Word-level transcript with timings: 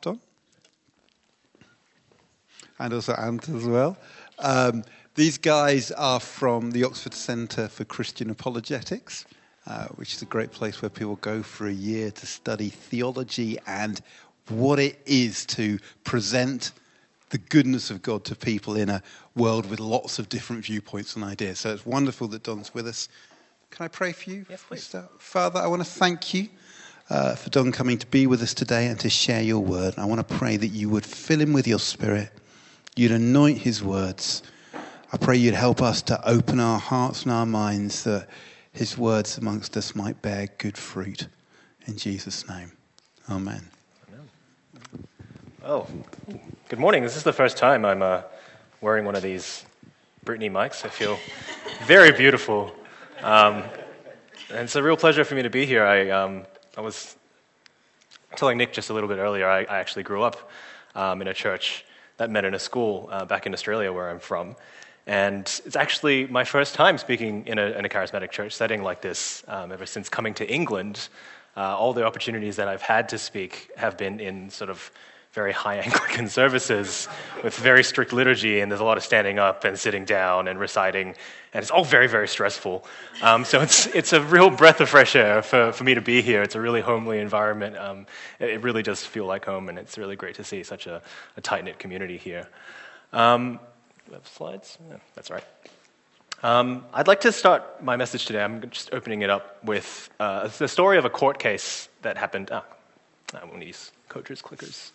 Don. 0.00 0.20
And 2.78 2.92
also 2.92 3.14
Ant 3.14 3.48
as 3.48 3.64
well. 3.64 3.96
Um, 4.38 4.84
these 5.14 5.38
guys 5.38 5.90
are 5.90 6.20
from 6.20 6.70
the 6.70 6.84
Oxford 6.84 7.14
Centre 7.14 7.68
for 7.68 7.84
Christian 7.84 8.30
Apologetics, 8.30 9.26
uh, 9.66 9.86
which 9.96 10.14
is 10.14 10.22
a 10.22 10.26
great 10.26 10.52
place 10.52 10.80
where 10.80 10.88
people 10.88 11.16
go 11.16 11.42
for 11.42 11.66
a 11.66 11.72
year 11.72 12.10
to 12.12 12.26
study 12.26 12.68
theology 12.68 13.58
and 13.66 14.00
what 14.48 14.78
it 14.78 15.00
is 15.06 15.44
to 15.46 15.78
present 16.04 16.70
the 17.30 17.38
goodness 17.38 17.90
of 17.90 18.00
God 18.00 18.24
to 18.24 18.34
people 18.34 18.76
in 18.76 18.88
a 18.88 19.02
world 19.34 19.68
with 19.68 19.80
lots 19.80 20.18
of 20.18 20.28
different 20.28 20.64
viewpoints 20.64 21.16
and 21.16 21.24
ideas. 21.24 21.58
So 21.58 21.72
it's 21.72 21.84
wonderful 21.84 22.28
that 22.28 22.44
Don's 22.44 22.72
with 22.72 22.86
us. 22.86 23.08
Can 23.70 23.84
I 23.84 23.88
pray 23.88 24.12
for 24.12 24.30
you? 24.30 24.46
Yes, 24.48 24.62
please. 24.66 24.94
Father, 25.18 25.60
I 25.60 25.66
want 25.66 25.82
to 25.82 25.88
thank 25.88 26.32
you 26.32 26.48
uh, 27.10 27.34
for 27.34 27.50
Don 27.50 27.72
coming 27.72 27.98
to 27.98 28.06
be 28.06 28.26
with 28.26 28.42
us 28.42 28.54
today 28.54 28.86
and 28.86 28.98
to 29.00 29.08
share 29.08 29.42
your 29.42 29.60
word. 29.60 29.94
I 29.96 30.04
want 30.04 30.26
to 30.26 30.34
pray 30.34 30.56
that 30.56 30.68
you 30.68 30.88
would 30.90 31.04
fill 31.04 31.40
him 31.40 31.52
with 31.52 31.66
your 31.66 31.78
spirit, 31.78 32.30
you'd 32.96 33.12
anoint 33.12 33.58
his 33.58 33.82
words. 33.82 34.42
I 35.10 35.16
pray 35.16 35.36
you'd 35.36 35.54
help 35.54 35.80
us 35.80 36.02
to 36.02 36.28
open 36.28 36.60
our 36.60 36.78
hearts 36.78 37.22
and 37.22 37.32
our 37.32 37.46
minds 37.46 38.04
that 38.04 38.28
his 38.72 38.98
words 38.98 39.38
amongst 39.38 39.76
us 39.76 39.94
might 39.94 40.20
bear 40.20 40.48
good 40.58 40.76
fruit. 40.76 41.28
In 41.86 41.96
Jesus' 41.96 42.46
name. 42.46 42.72
Amen. 43.30 43.62
Oh, 45.64 45.86
good 46.68 46.78
morning. 46.78 47.02
This 47.02 47.16
is 47.16 47.22
the 47.22 47.32
first 47.32 47.56
time 47.56 47.84
I'm 47.84 48.02
uh, 48.02 48.22
wearing 48.80 49.04
one 49.04 49.16
of 49.16 49.22
these 49.22 49.64
Britney 50.24 50.50
mics. 50.50 50.84
I 50.84 50.88
feel 50.88 51.18
very 51.84 52.12
beautiful. 52.12 52.72
Um, 53.22 53.64
and 54.50 54.60
it's 54.60 54.76
a 54.76 54.82
real 54.82 54.96
pleasure 54.96 55.24
for 55.24 55.34
me 55.34 55.42
to 55.42 55.50
be 55.50 55.66
here. 55.66 55.84
I, 55.84 56.10
um, 56.10 56.44
I 56.78 56.80
was 56.80 57.16
telling 58.36 58.56
Nick 58.56 58.72
just 58.72 58.88
a 58.88 58.94
little 58.94 59.08
bit 59.08 59.18
earlier, 59.18 59.48
I, 59.48 59.64
I 59.64 59.78
actually 59.78 60.04
grew 60.04 60.22
up 60.22 60.48
um, 60.94 61.20
in 61.20 61.26
a 61.26 61.34
church 61.34 61.84
that 62.18 62.30
met 62.30 62.44
in 62.44 62.54
a 62.54 62.58
school 62.60 63.08
uh, 63.10 63.24
back 63.24 63.46
in 63.46 63.52
Australia 63.52 63.92
where 63.92 64.08
I'm 64.08 64.20
from. 64.20 64.54
And 65.04 65.40
it's 65.66 65.74
actually 65.74 66.28
my 66.28 66.44
first 66.44 66.76
time 66.76 66.96
speaking 66.96 67.44
in 67.48 67.58
a, 67.58 67.72
in 67.72 67.84
a 67.84 67.88
charismatic 67.88 68.30
church 68.30 68.52
setting 68.52 68.84
like 68.84 69.00
this 69.00 69.42
um, 69.48 69.72
ever 69.72 69.86
since 69.86 70.08
coming 70.08 70.34
to 70.34 70.48
England. 70.48 71.08
Uh, 71.56 71.76
all 71.76 71.92
the 71.92 72.04
opportunities 72.04 72.54
that 72.54 72.68
I've 72.68 72.82
had 72.82 73.08
to 73.08 73.18
speak 73.18 73.72
have 73.76 73.98
been 73.98 74.20
in 74.20 74.48
sort 74.48 74.70
of 74.70 74.92
very 75.38 75.52
high 75.52 75.76
Anglican 75.76 76.28
services 76.40 77.06
with 77.44 77.54
very 77.54 77.84
strict 77.84 78.12
liturgy, 78.12 78.58
and 78.58 78.72
there's 78.72 78.80
a 78.80 78.84
lot 78.84 78.96
of 78.96 79.04
standing 79.04 79.38
up 79.38 79.62
and 79.62 79.78
sitting 79.78 80.04
down 80.04 80.48
and 80.48 80.58
reciting, 80.58 81.14
and 81.52 81.62
it's 81.62 81.70
all 81.70 81.84
very, 81.84 82.08
very 82.08 82.26
stressful. 82.26 82.84
Um, 83.22 83.44
so 83.44 83.60
it's, 83.60 83.86
it's 83.86 84.12
a 84.12 84.20
real 84.20 84.50
breath 84.50 84.80
of 84.80 84.88
fresh 84.88 85.14
air 85.14 85.40
for, 85.42 85.70
for 85.70 85.84
me 85.84 85.94
to 85.94 86.00
be 86.00 86.22
here. 86.22 86.42
It's 86.42 86.56
a 86.56 86.60
really 86.60 86.80
homely 86.80 87.20
environment. 87.20 87.78
Um, 87.78 88.06
it, 88.40 88.60
really 88.62 88.82
does 88.82 89.06
feel 89.06 89.26
like 89.26 89.44
home, 89.44 89.68
and 89.68 89.78
it's 89.78 89.96
really 89.96 90.16
great 90.16 90.34
to 90.34 90.44
see 90.44 90.64
such 90.64 90.88
a, 90.88 91.00
a 91.36 91.40
tight 91.40 91.62
knit 91.62 91.78
community 91.78 92.16
here. 92.16 92.48
Um, 93.12 93.60
slides? 94.24 94.76
Yeah, 94.90 94.96
that's 95.14 95.30
right. 95.30 95.44
Um, 96.42 96.84
I'd 96.92 97.06
like 97.06 97.20
to 97.20 97.30
start 97.30 97.80
my 97.80 97.96
message 97.96 98.26
today. 98.26 98.42
I'm 98.42 98.68
just 98.70 98.92
opening 98.92 99.22
it 99.22 99.30
up 99.30 99.62
with 99.62 100.10
uh, 100.18 100.48
the 100.58 100.66
story 100.66 100.98
of 100.98 101.04
a 101.04 101.10
court 101.10 101.38
case 101.38 101.88
that 102.02 102.16
happened. 102.16 102.48
Ah, 102.50 102.64
I 103.40 103.44
won't 103.44 103.64
use 103.64 103.92
coaches 104.08 104.42
clickers. 104.42 104.90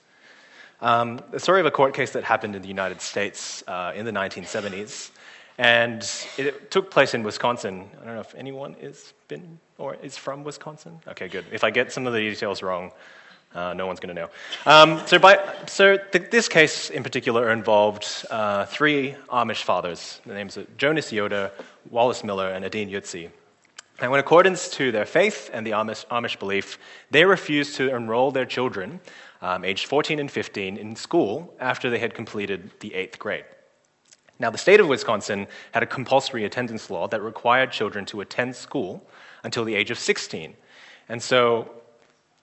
Um, 0.84 1.22
the 1.32 1.40
story 1.40 1.62
of 1.62 1.66
a 1.66 1.72
court 1.72 1.94
case 1.94 2.12
that 2.12 2.26
happened 2.26 2.58
in 2.58 2.62
the 2.62 2.68
United 2.68 3.00
States 3.00 3.64
uh, 3.68 3.94
in 3.96 4.04
the 4.04 4.12
1970s. 4.12 5.12
And 5.58 6.06
it 6.38 6.72
took 6.72 6.92
place 6.92 7.14
in 7.14 7.24
Wisconsin. 7.24 7.90
I 8.02 8.06
don't 8.06 8.16
know 8.16 8.20
if 8.20 8.36
anyone 8.36 8.76
is 8.82 9.14
been 9.30 9.60
or 9.78 9.96
is 9.96 10.18
from 10.18 10.44
Wisconsin. 10.44 11.00
Okay, 11.08 11.30
good. 11.30 11.46
If 11.54 11.64
I 11.64 11.70
get 11.70 11.94
some 11.94 12.06
of 12.06 12.12
the 12.12 12.20
details 12.20 12.62
wrong, 12.62 12.92
uh, 13.56 13.74
no 13.74 13.88
one's 13.88 14.02
going 14.02 14.14
to 14.14 14.22
know. 14.24 14.30
Um, 14.66 15.02
so, 15.08 15.20
by, 15.20 15.40
so 15.68 15.96
th- 15.96 16.30
this 16.30 16.50
case 16.50 16.90
in 16.90 17.02
particular 17.02 17.50
involved 17.52 18.26
uh, 18.30 18.66
three 18.66 19.16
Amish 19.30 19.64
fathers. 19.64 20.20
The 20.26 20.34
names 20.34 20.58
are 20.58 20.66
Jonas 20.78 21.14
Yoder, 21.14 21.50
Wallace 21.92 22.26
Miller, 22.26 22.50
and 22.50 22.66
Adin 22.66 22.90
Yutzy. 22.90 23.30
Now, 24.02 24.14
in 24.16 24.20
accordance 24.20 24.70
to 24.72 24.92
their 24.92 25.06
faith 25.06 25.50
and 25.54 25.66
the 25.66 25.72
Amish, 25.72 26.06
Amish 26.08 26.38
belief, 26.40 26.78
they 27.12 27.24
refused 27.24 27.76
to 27.76 27.96
enroll 27.96 28.32
their 28.32 28.46
children 28.46 29.00
um, 29.44 29.66
aged 29.66 29.88
14 29.88 30.20
and 30.20 30.32
15, 30.32 30.78
in 30.78 30.96
school 30.96 31.54
after 31.60 31.90
they 31.90 32.00
had 32.00 32.16
completed 32.16 32.72
the 32.80 32.96
eighth 32.96 33.20
grade. 33.20 33.44
Now, 34.40 34.50
the 34.50 34.58
state 34.58 34.80
of 34.80 34.88
Wisconsin 34.88 35.48
had 35.74 35.84
a 35.84 35.86
compulsory 35.86 36.46
attendance 36.46 36.90
law 36.90 37.08
that 37.10 37.22
required 37.22 37.72
children 37.72 38.06
to 38.06 38.22
attend 38.22 38.56
school 38.56 39.06
until 39.44 39.66
the 39.66 39.76
age 39.76 39.92
of 39.92 40.00
16. 40.00 40.56
And 41.10 41.22
so 41.22 41.70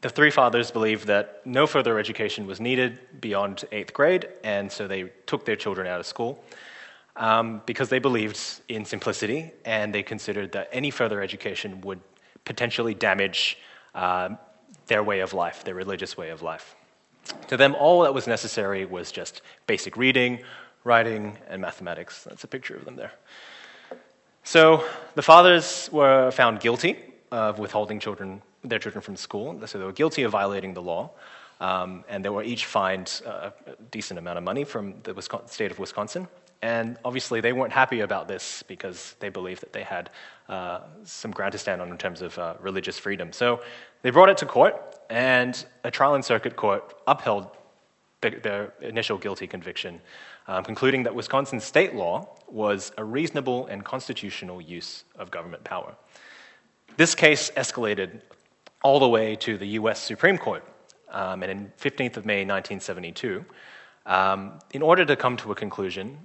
the 0.02 0.10
three 0.10 0.30
fathers 0.30 0.70
believed 0.70 1.06
that 1.06 1.40
no 1.46 1.66
further 1.66 1.98
education 1.98 2.46
was 2.46 2.60
needed 2.60 3.00
beyond 3.20 3.64
eighth 3.72 3.94
grade, 3.94 4.28
and 4.44 4.70
so 4.70 4.86
they 4.86 5.04
took 5.26 5.46
their 5.46 5.56
children 5.56 5.86
out 5.86 6.00
of 6.00 6.06
school 6.06 6.44
um, 7.16 7.62
because 7.64 7.88
they 7.88 7.98
believed 7.98 8.38
in 8.68 8.84
simplicity 8.84 9.52
and 9.64 9.94
they 9.94 10.02
considered 10.02 10.52
that 10.52 10.68
any 10.70 10.90
further 10.90 11.22
education 11.22 11.80
would 11.80 12.00
potentially 12.44 12.94
damage 12.94 13.58
uh, 13.94 14.28
their 14.86 15.02
way 15.02 15.20
of 15.20 15.32
life, 15.32 15.64
their 15.64 15.74
religious 15.74 16.16
way 16.16 16.30
of 16.30 16.42
life. 16.42 16.76
To 17.48 17.56
them, 17.56 17.74
all 17.74 18.02
that 18.02 18.14
was 18.14 18.26
necessary 18.26 18.84
was 18.84 19.12
just 19.12 19.42
basic 19.66 19.96
reading, 19.96 20.40
writing, 20.84 21.36
and 21.48 21.60
mathematics. 21.60 22.24
That's 22.24 22.44
a 22.44 22.48
picture 22.48 22.76
of 22.76 22.84
them 22.84 22.96
there. 22.96 23.12
So 24.44 24.84
the 25.14 25.22
fathers 25.22 25.88
were 25.92 26.30
found 26.30 26.60
guilty 26.60 26.96
of 27.30 27.58
withholding 27.58 28.00
children, 28.00 28.42
their 28.64 28.78
children 28.78 29.02
from 29.02 29.16
school. 29.16 29.60
So 29.66 29.78
they 29.78 29.84
were 29.84 29.92
guilty 29.92 30.22
of 30.22 30.32
violating 30.32 30.74
the 30.74 30.82
law. 30.82 31.10
Um, 31.60 32.04
and 32.08 32.24
they 32.24 32.30
were 32.30 32.42
each 32.42 32.64
fined 32.64 33.20
a 33.26 33.52
decent 33.90 34.18
amount 34.18 34.38
of 34.38 34.44
money 34.44 34.64
from 34.64 34.94
the 35.02 35.12
Wisconsin, 35.12 35.48
state 35.48 35.70
of 35.70 35.78
Wisconsin. 35.78 36.26
And 36.62 36.98
obviously, 37.04 37.40
they 37.40 37.52
weren't 37.52 37.72
happy 37.72 38.00
about 38.00 38.28
this 38.28 38.62
because 38.66 39.16
they 39.18 39.30
believed 39.30 39.62
that 39.62 39.72
they 39.72 39.82
had 39.82 40.10
uh, 40.48 40.80
some 41.04 41.30
ground 41.30 41.52
to 41.52 41.58
stand 41.58 41.80
on 41.80 41.90
in 41.90 41.96
terms 41.96 42.20
of 42.20 42.38
uh, 42.38 42.54
religious 42.60 42.98
freedom. 42.98 43.32
So 43.32 43.62
they 44.02 44.10
brought 44.10 44.28
it 44.28 44.36
to 44.38 44.46
court, 44.46 44.98
and 45.08 45.64
a 45.84 45.90
trial 45.90 46.14
and 46.14 46.24
circuit 46.24 46.56
court 46.56 46.94
upheld 47.06 47.48
their 48.20 48.74
initial 48.82 49.16
guilty 49.16 49.46
conviction, 49.46 50.00
um, 50.46 50.62
concluding 50.64 51.02
that 51.04 51.14
Wisconsin 51.14 51.60
state 51.60 51.94
law 51.94 52.28
was 52.48 52.92
a 52.98 53.04
reasonable 53.04 53.66
and 53.66 53.84
constitutional 53.84 54.60
use 54.60 55.04
of 55.18 55.30
government 55.30 55.64
power. 55.64 55.94
This 56.96 57.14
case 57.14 57.50
escalated 57.56 58.20
all 58.82 58.98
the 58.98 59.08
way 59.08 59.36
to 59.36 59.56
the 59.56 59.66
US 59.68 60.00
Supreme 60.00 60.36
Court, 60.36 60.64
um, 61.10 61.42
and 61.42 61.50
in 61.50 61.72
15th 61.80 62.16
of 62.18 62.26
May 62.26 62.44
1972, 62.44 63.44
um, 64.06 64.58
in 64.72 64.82
order 64.82 65.04
to 65.04 65.16
come 65.16 65.36
to 65.38 65.52
a 65.52 65.54
conclusion, 65.54 66.18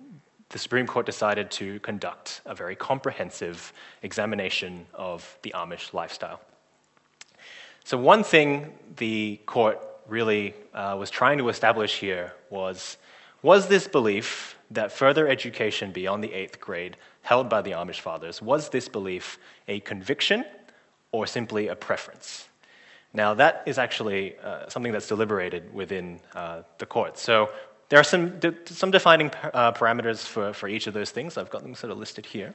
the 0.50 0.60
Supreme 0.60 0.88
Court 0.88 1.06
decided 1.06 1.52
to 1.52 1.80
conduct 1.80 2.42
a 2.46 2.56
very 2.56 2.76
comprehensive 2.76 3.74
examination 4.04 4.86
of 4.94 5.38
the 5.42 5.52
Amish 5.56 5.94
lifestyle. 5.94 6.42
So, 7.84 7.98
one 7.98 8.24
thing 8.24 8.74
the 8.98 9.40
court 9.46 9.80
really 10.08 10.54
uh, 10.74 10.96
was 10.98 11.10
trying 11.10 11.38
to 11.40 11.50
establish 11.50 12.00
here 12.00 12.34
was 12.50 12.98
was 13.42 13.68
this 13.68 13.88
belief 13.88 14.58
that 14.72 14.92
further 14.92 15.28
education 15.28 15.92
beyond 15.92 16.24
the 16.24 16.34
eighth 16.34 16.60
grade 16.60 16.98
held 17.22 17.48
by 17.48 17.62
the 17.62 17.72
Amish 17.72 18.00
fathers, 18.00 18.42
was 18.42 18.70
this 18.70 18.90
belief 18.90 19.38
a 19.68 19.80
conviction 19.82 20.44
or 21.12 21.28
simply 21.28 21.68
a 21.68 21.76
preference? 21.76 22.48
Now, 23.14 23.36
that 23.36 23.64
is 23.66 23.78
actually 23.78 24.36
uh, 24.44 24.68
something 24.68 24.92
that's 24.92 25.08
deliberated 25.08 25.74
within 25.74 26.20
uh, 26.34 26.64
the 26.80 26.86
court. 26.86 27.18
So, 27.18 27.50
there 27.90 28.00
are 28.00 28.04
some, 28.04 28.40
some 28.66 28.92
defining 28.92 29.32
uh, 29.54 29.72
parameters 29.72 30.26
for, 30.26 30.54
for 30.54 30.68
each 30.68 30.88
of 30.88 30.94
those 30.94 31.12
things. 31.12 31.38
I've 31.38 31.50
got 31.50 31.62
them 31.62 31.76
sort 31.76 31.92
of 31.92 31.98
listed 31.98 32.26
here. 32.26 32.54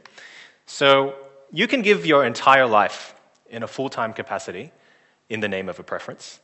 So 0.66 1.14
you 1.52 1.66
can 1.66 1.82
give 1.82 2.04
your 2.06 2.24
entire 2.24 2.66
life 2.66 3.14
in 3.48 3.62
a 3.62 3.68
full 3.68 3.88
time 3.88 4.12
capacity 4.12 4.72
in 5.28 5.40
the 5.40 5.48
name 5.48 5.68
of 5.68 5.78
a 5.78 5.82
preference. 5.82 6.40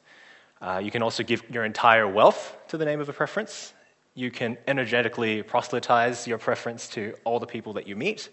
Uh, 0.60 0.80
you 0.82 0.90
can 0.90 1.02
also 1.02 1.22
give 1.22 1.42
your 1.50 1.64
entire 1.64 2.08
wealth 2.08 2.56
to 2.68 2.78
the 2.78 2.84
name 2.84 3.00
of 3.00 3.08
a 3.08 3.12
preference. 3.12 3.74
You 4.14 4.30
can 4.30 4.56
energetically 4.66 5.42
proselytize 5.42 6.26
your 6.26 6.38
preference 6.38 6.88
to 6.90 7.14
all 7.24 7.38
the 7.38 7.46
people 7.46 7.74
that 7.74 7.86
you 7.86 7.96
meet. 7.96 8.30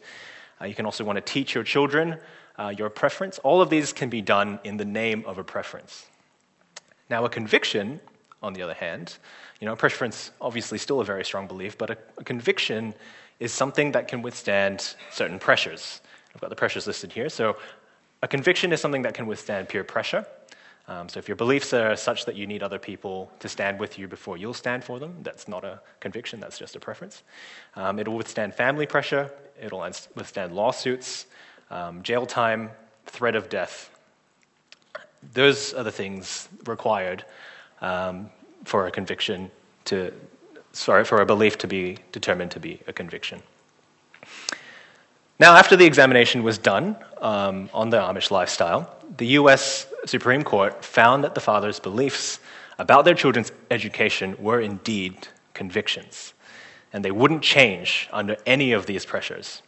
Uh, 0.61 0.65
you 0.65 0.75
can 0.75 0.85
also 0.85 1.03
want 1.03 1.17
to 1.17 1.21
teach 1.21 1.53
your 1.53 1.63
children 1.63 2.17
uh, 2.57 2.73
your 2.77 2.89
preference. 2.89 3.39
All 3.39 3.61
of 3.61 3.69
these 3.69 3.93
can 3.93 4.09
be 4.09 4.21
done 4.21 4.59
in 4.63 4.77
the 4.77 4.85
name 4.85 5.23
of 5.25 5.37
a 5.37 5.43
preference. 5.43 6.05
Now, 7.09 7.25
a 7.25 7.29
conviction, 7.29 7.99
on 8.41 8.53
the 8.53 8.61
other 8.61 8.73
hand, 8.73 9.17
you 9.63 9.69
know, 9.69 9.77
preference, 9.77 10.31
obviously, 10.41 10.77
still 10.77 10.99
a 10.99 11.05
very 11.05 11.23
strong 11.23 11.47
belief, 11.47 11.77
but 11.77 11.89
a, 11.89 11.97
a 12.17 12.23
conviction 12.25 12.93
is 13.39 13.53
something 13.53 13.93
that 13.93 14.09
can 14.09 14.21
withstand 14.21 14.95
certain 15.09 15.39
pressures. 15.39 16.01
I've 16.35 16.41
got 16.41 16.49
the 16.49 16.55
pressures 16.57 16.85
listed 16.85 17.13
here. 17.13 17.29
So, 17.29 17.55
a 18.21 18.27
conviction 18.27 18.73
is 18.73 18.81
something 18.81 19.03
that 19.03 19.13
can 19.13 19.25
withstand 19.25 19.69
peer 19.69 19.85
pressure. 19.85 20.25
Um, 20.89 21.07
so, 21.07 21.17
if 21.17 21.29
your 21.29 21.37
beliefs 21.37 21.71
are 21.71 21.95
such 21.95 22.25
that 22.25 22.35
you 22.35 22.45
need 22.45 22.61
other 22.61 22.77
people 22.77 23.31
to 23.39 23.47
stand 23.47 23.79
with 23.79 23.97
you 23.97 24.05
before 24.05 24.35
you'll 24.35 24.53
stand 24.53 24.83
for 24.83 24.99
them, 24.99 25.15
that's 25.23 25.47
not 25.47 25.63
a 25.63 25.79
conviction, 26.01 26.41
that's 26.41 26.59
just 26.59 26.75
a 26.75 26.79
preference. 26.81 27.23
Um, 27.77 27.99
it'll 27.99 28.17
withstand 28.17 28.53
family 28.53 28.85
pressure, 28.85 29.31
it'll 29.61 29.89
withstand 30.13 30.53
lawsuits, 30.53 31.27
um, 31.71 32.03
jail 32.03 32.25
time, 32.25 32.69
threat 33.05 33.37
of 33.37 33.47
death. 33.47 33.97
Those 35.31 35.73
are 35.73 35.85
the 35.85 35.91
things 35.91 36.49
required 36.65 37.23
um, 37.79 38.29
for 38.65 38.87
a 38.87 38.91
conviction 38.91 39.51
to, 39.85 40.13
sorry, 40.71 41.03
for 41.03 41.21
a 41.21 41.25
belief 41.25 41.57
to 41.59 41.67
be 41.67 41.97
determined 42.11 42.51
to 42.51 42.59
be 42.59 42.79
a 42.87 42.93
conviction. 42.93 43.41
Now, 45.39 45.55
after 45.55 45.75
the 45.75 45.85
examination 45.85 46.43
was 46.43 46.57
done 46.57 46.95
um, 47.19 47.69
on 47.73 47.89
the 47.89 47.97
Amish 47.97 48.31
lifestyle, 48.31 48.95
the 49.17 49.27
US 49.39 49.87
Supreme 50.05 50.43
Court 50.43 50.85
found 50.85 51.23
that 51.23 51.35
the 51.35 51.41
fathers' 51.41 51.79
beliefs 51.79 52.39
about 52.79 53.05
their 53.05 53.15
children's 53.15 53.51
education 53.71 54.35
were 54.39 54.61
indeed 54.61 55.27
convictions, 55.53 56.33
and 56.91 57.03
they 57.03 57.11
wouldn't 57.11 57.41
change 57.41 58.07
under 58.11 58.37
any 58.45 58.71
of 58.71 58.85
these 58.85 59.05
pressures. 59.05 59.61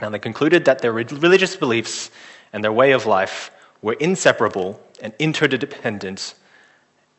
Now, 0.00 0.10
they 0.10 0.18
concluded 0.18 0.64
that 0.64 0.80
their 0.80 0.92
religious 0.92 1.56
beliefs 1.56 2.10
and 2.52 2.64
their 2.64 2.72
way 2.72 2.92
of 2.92 3.06
life 3.06 3.50
were 3.82 3.94
inseparable 3.94 4.80
and 5.02 5.12
interdependent, 5.18 6.34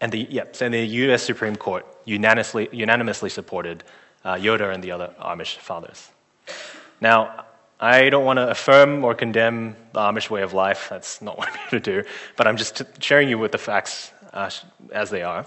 and 0.02 0.12
the, 0.12 0.28
yep, 0.30 0.60
and 0.60 0.74
the 0.74 0.84
US 0.84 1.24
Supreme 1.24 1.56
Court 1.56 1.86
unanimously, 2.06 2.68
unanimously 2.72 3.30
supported 3.30 3.84
uh, 4.26 4.34
and 4.34 4.84
the 4.84 4.92
other 4.92 5.14
Amish 5.20 5.58
fathers. 5.58 6.10
Now, 7.00 7.46
I 7.80 8.10
don't 8.10 8.26
want 8.26 8.38
to 8.38 8.50
affirm 8.50 9.04
or 9.04 9.16
condemn 9.16 9.76
the 9.94 10.00
Amish 10.00 10.30
way 10.30 10.42
of 10.42 10.54
life. 10.54 10.88
That's 10.90 11.22
not 11.22 11.38
what 11.40 11.50
I'm 11.50 11.56
here 11.56 11.80
to 11.80 11.80
do. 11.80 12.04
But 12.36 12.48
I'm 12.48 12.58
just 12.58 12.82
sharing 13.02 13.30
you 13.30 13.38
with 13.38 13.52
the 13.52 13.58
facts 13.58 14.12
uh, 14.34 14.50
as 14.92 15.10
they 15.10 15.22
are. 15.22 15.46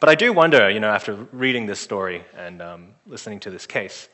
But 0.00 0.08
I 0.08 0.14
do 0.14 0.32
wonder, 0.32 0.70
you 0.70 0.80
know, 0.80 0.90
after 0.90 1.14
reading 1.32 1.66
this 1.66 1.80
story 1.80 2.24
and 2.36 2.62
um, 2.62 2.88
listening 3.06 3.40
to 3.40 3.50
this 3.50 3.66
case, 3.66 4.08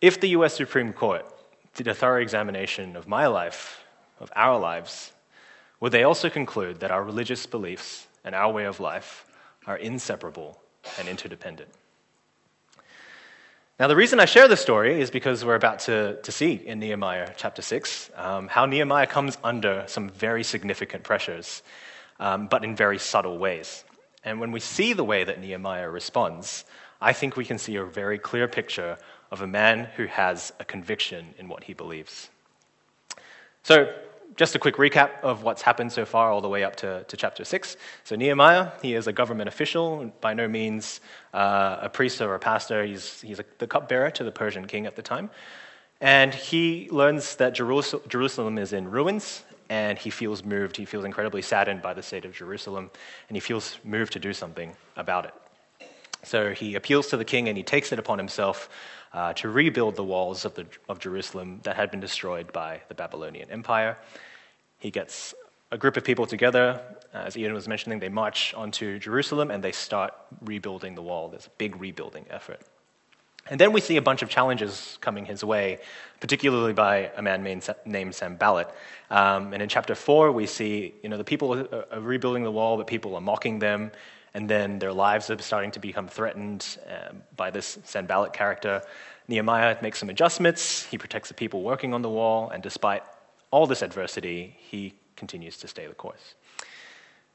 if 0.00 0.20
the 0.20 0.28
US 0.28 0.54
Supreme 0.54 0.92
Court 0.92 1.24
did 1.74 1.88
a 1.88 1.94
thorough 1.94 2.20
examination 2.20 2.94
of 2.94 3.08
my 3.08 3.26
life, 3.26 3.82
of 4.20 4.30
our 4.36 4.58
lives, 4.58 5.12
would 5.80 5.92
they 5.92 6.04
also 6.04 6.30
conclude 6.30 6.80
that 6.80 6.90
our 6.90 7.02
religious 7.02 7.46
beliefs 7.46 8.06
and 8.24 8.34
our 8.34 8.52
way 8.52 8.64
of 8.64 8.80
life 8.80 9.26
are 9.66 9.76
inseparable 9.76 10.60
and 10.98 11.08
interdependent? 11.08 11.70
Now, 13.78 13.88
the 13.88 13.96
reason 13.96 14.20
I 14.20 14.24
share 14.24 14.46
this 14.46 14.60
story 14.60 15.00
is 15.00 15.10
because 15.10 15.44
we're 15.44 15.56
about 15.56 15.80
to, 15.80 16.20
to 16.22 16.30
see 16.30 16.52
in 16.52 16.78
Nehemiah 16.78 17.32
chapter 17.36 17.60
6 17.60 18.10
um, 18.14 18.46
how 18.46 18.66
Nehemiah 18.66 19.08
comes 19.08 19.36
under 19.42 19.82
some 19.88 20.08
very 20.08 20.44
significant 20.44 21.02
pressures, 21.02 21.62
um, 22.20 22.46
but 22.46 22.64
in 22.64 22.76
very 22.76 23.00
subtle 23.00 23.36
ways. 23.36 23.82
And 24.22 24.38
when 24.38 24.52
we 24.52 24.60
see 24.60 24.92
the 24.92 25.02
way 25.02 25.24
that 25.24 25.40
Nehemiah 25.40 25.90
responds, 25.90 26.64
I 27.00 27.12
think 27.12 27.36
we 27.36 27.44
can 27.44 27.58
see 27.58 27.74
a 27.74 27.84
very 27.84 28.16
clear 28.16 28.46
picture 28.46 28.96
of 29.32 29.42
a 29.42 29.46
man 29.48 29.88
who 29.96 30.06
has 30.06 30.52
a 30.60 30.64
conviction 30.64 31.34
in 31.36 31.48
what 31.48 31.64
he 31.64 31.74
believes. 31.74 32.30
So, 33.64 33.92
just 34.36 34.54
a 34.54 34.58
quick 34.58 34.76
recap 34.76 35.20
of 35.22 35.42
what's 35.42 35.62
happened 35.62 35.92
so 35.92 36.04
far, 36.04 36.30
all 36.30 36.40
the 36.40 36.48
way 36.48 36.64
up 36.64 36.76
to, 36.76 37.04
to 37.04 37.16
chapter 37.16 37.44
6. 37.44 37.76
So, 38.02 38.16
Nehemiah, 38.16 38.72
he 38.82 38.94
is 38.94 39.06
a 39.06 39.12
government 39.12 39.48
official, 39.48 40.12
by 40.20 40.34
no 40.34 40.48
means 40.48 41.00
uh, 41.32 41.78
a 41.82 41.88
priest 41.88 42.20
or 42.20 42.34
a 42.34 42.38
pastor. 42.38 42.84
He's, 42.84 43.20
he's 43.20 43.38
a, 43.38 43.44
the 43.58 43.66
cupbearer 43.66 44.10
to 44.12 44.24
the 44.24 44.32
Persian 44.32 44.66
king 44.66 44.86
at 44.86 44.96
the 44.96 45.02
time. 45.02 45.30
And 46.00 46.34
he 46.34 46.88
learns 46.90 47.36
that 47.36 47.54
Jerusalem 47.54 48.58
is 48.58 48.72
in 48.72 48.90
ruins, 48.90 49.44
and 49.70 49.98
he 49.98 50.10
feels 50.10 50.44
moved. 50.44 50.76
He 50.76 50.84
feels 50.84 51.04
incredibly 51.04 51.42
saddened 51.42 51.82
by 51.82 51.94
the 51.94 52.02
state 52.02 52.24
of 52.24 52.32
Jerusalem, 52.32 52.90
and 53.28 53.36
he 53.36 53.40
feels 53.40 53.78
moved 53.84 54.12
to 54.14 54.18
do 54.18 54.32
something 54.32 54.74
about 54.96 55.26
it. 55.26 55.34
So 56.24 56.52
he 56.52 56.74
appeals 56.74 57.08
to 57.08 57.16
the 57.16 57.24
king 57.24 57.48
and 57.48 57.56
he 57.56 57.62
takes 57.62 57.92
it 57.92 57.98
upon 57.98 58.18
himself 58.18 58.68
uh, 59.12 59.32
to 59.34 59.48
rebuild 59.48 59.96
the 59.96 60.04
walls 60.04 60.44
of, 60.44 60.54
the, 60.54 60.66
of 60.88 60.98
Jerusalem 60.98 61.60
that 61.62 61.76
had 61.76 61.90
been 61.90 62.00
destroyed 62.00 62.52
by 62.52 62.80
the 62.88 62.94
Babylonian 62.94 63.50
Empire. 63.50 63.96
He 64.78 64.90
gets 64.90 65.34
a 65.70 65.78
group 65.78 65.96
of 65.96 66.04
people 66.04 66.26
together. 66.26 66.80
Uh, 67.14 67.18
as 67.18 67.36
Ian 67.36 67.54
was 67.54 67.68
mentioning, 67.68 68.00
they 68.00 68.08
march 68.08 68.54
onto 68.54 68.98
Jerusalem 68.98 69.50
and 69.50 69.62
they 69.62 69.72
start 69.72 70.14
rebuilding 70.40 70.94
the 70.94 71.02
wall. 71.02 71.28
There's 71.28 71.46
a 71.46 71.56
big 71.58 71.80
rebuilding 71.80 72.26
effort. 72.30 72.60
And 73.50 73.60
then 73.60 73.72
we 73.72 73.82
see 73.82 73.98
a 73.98 74.02
bunch 74.02 74.22
of 74.22 74.30
challenges 74.30 74.96
coming 75.02 75.26
his 75.26 75.44
way, 75.44 75.78
particularly 76.18 76.72
by 76.72 77.10
a 77.14 77.20
man 77.20 77.42
named 77.84 78.14
Sanballat. 78.14 78.74
Um, 79.10 79.52
and 79.52 79.62
in 79.62 79.68
chapter 79.68 79.94
4, 79.94 80.32
we 80.32 80.46
see 80.46 80.94
you 81.02 81.10
know, 81.10 81.18
the 81.18 81.24
people 81.24 81.52
are 81.52 82.00
rebuilding 82.00 82.42
the 82.42 82.50
wall, 82.50 82.78
but 82.78 82.86
people 82.86 83.14
are 83.14 83.20
mocking 83.20 83.58
them 83.58 83.92
and 84.34 84.50
then 84.50 84.78
their 84.80 84.92
lives 84.92 85.30
are 85.30 85.38
starting 85.38 85.70
to 85.70 85.80
become 85.80 86.08
threatened 86.08 86.78
uh, 86.88 87.12
by 87.36 87.50
this 87.50 87.78
Sanballat 87.84 88.32
character. 88.32 88.82
Nehemiah 89.28 89.78
makes 89.80 90.00
some 90.00 90.10
adjustments. 90.10 90.84
He 90.84 90.98
protects 90.98 91.28
the 91.28 91.34
people 91.34 91.62
working 91.62 91.94
on 91.94 92.02
the 92.02 92.10
wall, 92.10 92.50
and 92.50 92.62
despite 92.62 93.02
all 93.50 93.66
this 93.66 93.82
adversity, 93.82 94.56
he 94.58 94.94
continues 95.16 95.56
to 95.58 95.68
stay 95.68 95.86
the 95.86 95.94
course. 95.94 96.34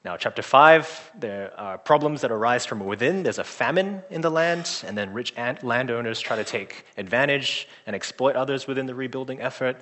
Now, 0.06 0.16
chapter 0.16 0.42
5, 0.42 1.12
there 1.20 1.52
are 1.60 1.78
problems 1.78 2.22
that 2.22 2.32
arise 2.32 2.66
from 2.66 2.80
within. 2.80 3.24
There's 3.24 3.38
a 3.38 3.44
famine 3.44 4.02
in 4.10 4.22
the 4.22 4.30
land, 4.30 4.84
and 4.86 4.98
then 4.98 5.12
rich 5.14 5.34
landowners 5.62 6.22
try 6.22 6.38
to 6.38 6.46
take 6.46 6.86
advantage 6.98 7.68
and 7.86 7.94
exploit 7.96 8.38
others 8.38 8.66
within 8.66 8.86
the 8.86 8.96
rebuilding 8.96 9.42
effort. 9.42 9.76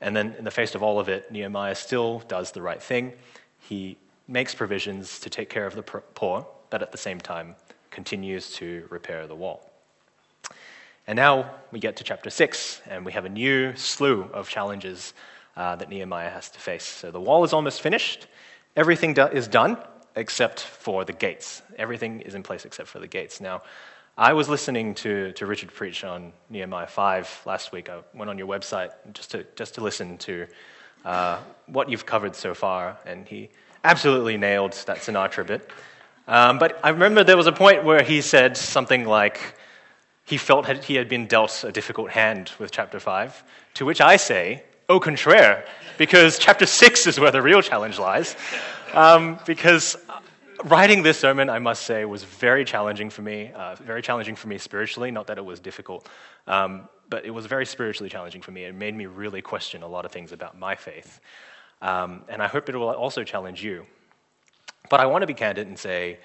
And 0.00 0.14
then, 0.14 0.34
in 0.38 0.44
the 0.44 0.52
face 0.52 0.76
of 0.76 0.82
all 0.82 1.00
of 1.00 1.08
it, 1.08 1.30
Nehemiah 1.32 1.74
still 1.74 2.20
does 2.28 2.52
the 2.52 2.62
right 2.62 2.80
thing. 2.80 3.14
He 3.58 3.96
makes 4.28 4.54
provisions 4.54 5.18
to 5.20 5.30
take 5.30 5.48
care 5.50 5.66
of 5.66 5.74
the 5.74 5.82
poor, 5.82 6.46
but 6.70 6.82
at 6.82 6.92
the 6.92 6.98
same 6.98 7.20
time 7.20 7.54
continues 7.90 8.52
to 8.54 8.86
repair 8.90 9.26
the 9.26 9.34
wall. 9.34 9.70
And 11.06 11.16
now 11.16 11.50
we 11.70 11.80
get 11.80 11.96
to 11.96 12.04
chapter 12.04 12.30
6, 12.30 12.80
and 12.88 13.04
we 13.04 13.12
have 13.12 13.24
a 13.24 13.28
new 13.28 13.76
slew 13.76 14.22
of 14.32 14.48
challenges 14.48 15.12
uh, 15.56 15.76
that 15.76 15.88
Nehemiah 15.88 16.30
has 16.30 16.48
to 16.50 16.58
face. 16.58 16.84
So 16.84 17.10
the 17.10 17.20
wall 17.20 17.44
is 17.44 17.52
almost 17.52 17.82
finished, 17.82 18.26
everything 18.74 19.14
do- 19.14 19.26
is 19.26 19.46
done 19.46 19.76
except 20.16 20.60
for 20.60 21.04
the 21.04 21.12
gates. 21.12 21.62
Everything 21.76 22.20
is 22.22 22.34
in 22.34 22.42
place 22.42 22.64
except 22.64 22.88
for 22.88 23.00
the 23.00 23.06
gates. 23.06 23.40
Now, 23.40 23.62
I 24.16 24.32
was 24.32 24.48
listening 24.48 24.94
to, 24.96 25.32
to 25.32 25.46
Richard 25.46 25.74
preach 25.74 26.04
on 26.04 26.32
Nehemiah 26.48 26.86
5 26.86 27.42
last 27.46 27.72
week. 27.72 27.90
I 27.90 27.98
went 28.14 28.30
on 28.30 28.38
your 28.38 28.46
website 28.46 28.90
just 29.12 29.32
to, 29.32 29.44
just 29.56 29.74
to 29.74 29.80
listen 29.80 30.18
to 30.18 30.46
uh, 31.04 31.38
what 31.66 31.90
you've 31.90 32.06
covered 32.06 32.36
so 32.36 32.54
far, 32.54 32.96
and 33.04 33.26
he 33.26 33.50
absolutely 33.82 34.36
nailed 34.36 34.72
that 34.86 34.98
Sinatra 34.98 35.46
bit. 35.46 35.68
Um, 36.26 36.58
but 36.58 36.80
I 36.82 36.90
remember 36.90 37.22
there 37.22 37.36
was 37.36 37.46
a 37.46 37.52
point 37.52 37.84
where 37.84 38.02
he 38.02 38.20
said 38.22 38.56
something 38.56 39.04
like 39.04 39.40
he 40.24 40.38
felt 40.38 40.66
he 40.84 40.94
had 40.94 41.08
been 41.08 41.26
dealt 41.26 41.64
a 41.64 41.72
difficult 41.72 42.10
hand 42.10 42.50
with 42.58 42.70
chapter 42.70 42.98
5, 42.98 43.44
to 43.74 43.84
which 43.84 44.00
I 44.00 44.16
say, 44.16 44.64
au 44.88 45.00
contraire, 45.00 45.66
because 45.98 46.38
chapter 46.38 46.64
6 46.64 47.06
is 47.06 47.20
where 47.20 47.30
the 47.30 47.42
real 47.42 47.60
challenge 47.60 47.98
lies. 47.98 48.36
Um, 48.94 49.38
because 49.44 49.96
writing 50.64 51.02
this 51.02 51.18
sermon, 51.18 51.50
I 51.50 51.58
must 51.58 51.82
say, 51.82 52.06
was 52.06 52.24
very 52.24 52.64
challenging 52.64 53.10
for 53.10 53.20
me, 53.20 53.52
uh, 53.54 53.74
very 53.76 54.00
challenging 54.00 54.34
for 54.34 54.48
me 54.48 54.56
spiritually, 54.56 55.10
not 55.10 55.26
that 55.26 55.36
it 55.36 55.44
was 55.44 55.60
difficult, 55.60 56.08
um, 56.46 56.88
but 57.10 57.26
it 57.26 57.30
was 57.30 57.44
very 57.44 57.66
spiritually 57.66 58.08
challenging 58.08 58.40
for 58.40 58.50
me. 58.50 58.64
It 58.64 58.74
made 58.74 58.94
me 58.94 59.04
really 59.04 59.42
question 59.42 59.82
a 59.82 59.88
lot 59.88 60.06
of 60.06 60.12
things 60.12 60.32
about 60.32 60.58
my 60.58 60.74
faith. 60.74 61.20
Um, 61.82 62.22
and 62.30 62.42
I 62.42 62.46
hope 62.46 62.70
it 62.70 62.76
will 62.76 62.88
also 62.88 63.24
challenge 63.24 63.62
you. 63.62 63.84
But 64.88 65.00
I 65.00 65.06
want 65.06 65.22
to 65.22 65.26
be 65.26 65.34
candid 65.34 65.66
and 65.66 65.78
say, 65.78 66.18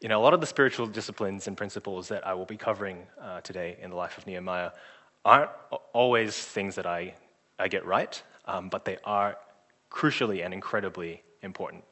you 0.00 0.08
know, 0.08 0.20
a 0.20 0.22
lot 0.22 0.34
of 0.34 0.40
the 0.40 0.46
spiritual 0.46 0.86
disciplines 0.86 1.48
and 1.48 1.56
principles 1.56 2.08
that 2.08 2.26
I 2.26 2.34
will 2.34 2.44
be 2.44 2.56
covering 2.56 3.06
uh, 3.20 3.40
today 3.40 3.76
in 3.80 3.90
the 3.90 3.96
life 3.96 4.18
of 4.18 4.26
Nehemiah 4.26 4.70
aren't 5.24 5.50
always 5.92 6.36
things 6.36 6.74
that 6.74 6.86
I, 6.86 7.14
I 7.58 7.68
get 7.68 7.84
right, 7.86 8.22
um, 8.44 8.68
but 8.68 8.84
they 8.84 8.98
are 9.04 9.38
crucially 9.90 10.44
and 10.44 10.52
incredibly 10.52 11.22
important. 11.42 11.84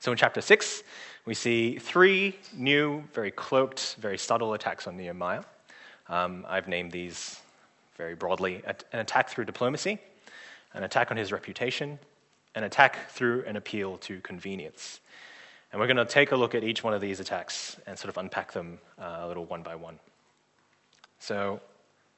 So 0.00 0.12
in 0.12 0.18
chapter 0.18 0.40
6, 0.40 0.82
we 1.24 1.34
see 1.34 1.78
three 1.78 2.38
new, 2.54 3.02
very 3.12 3.30
cloaked, 3.30 3.96
very 3.98 4.18
subtle 4.18 4.54
attacks 4.54 4.86
on 4.86 4.96
Nehemiah. 4.96 5.42
Um, 6.08 6.44
I've 6.48 6.68
named 6.68 6.92
these 6.92 7.40
very 7.96 8.14
broadly 8.14 8.62
an 8.92 9.00
attack 9.00 9.28
through 9.28 9.44
diplomacy, 9.44 9.98
an 10.74 10.84
attack 10.84 11.10
on 11.10 11.16
his 11.16 11.32
reputation, 11.32 11.98
an 12.54 12.64
attack 12.64 13.10
through 13.10 13.44
an 13.46 13.56
appeal 13.56 13.98
to 13.98 14.20
convenience. 14.20 15.00
And 15.72 15.80
we're 15.80 15.86
going 15.86 15.98
to 15.98 16.04
take 16.04 16.32
a 16.32 16.36
look 16.36 16.54
at 16.54 16.64
each 16.64 16.82
one 16.82 16.94
of 16.94 17.00
these 17.00 17.20
attacks 17.20 17.76
and 17.86 17.98
sort 17.98 18.08
of 18.08 18.16
unpack 18.16 18.52
them 18.52 18.78
uh, 18.98 19.18
a 19.20 19.28
little 19.28 19.44
one 19.44 19.62
by 19.62 19.74
one. 19.74 19.98
So, 21.18 21.60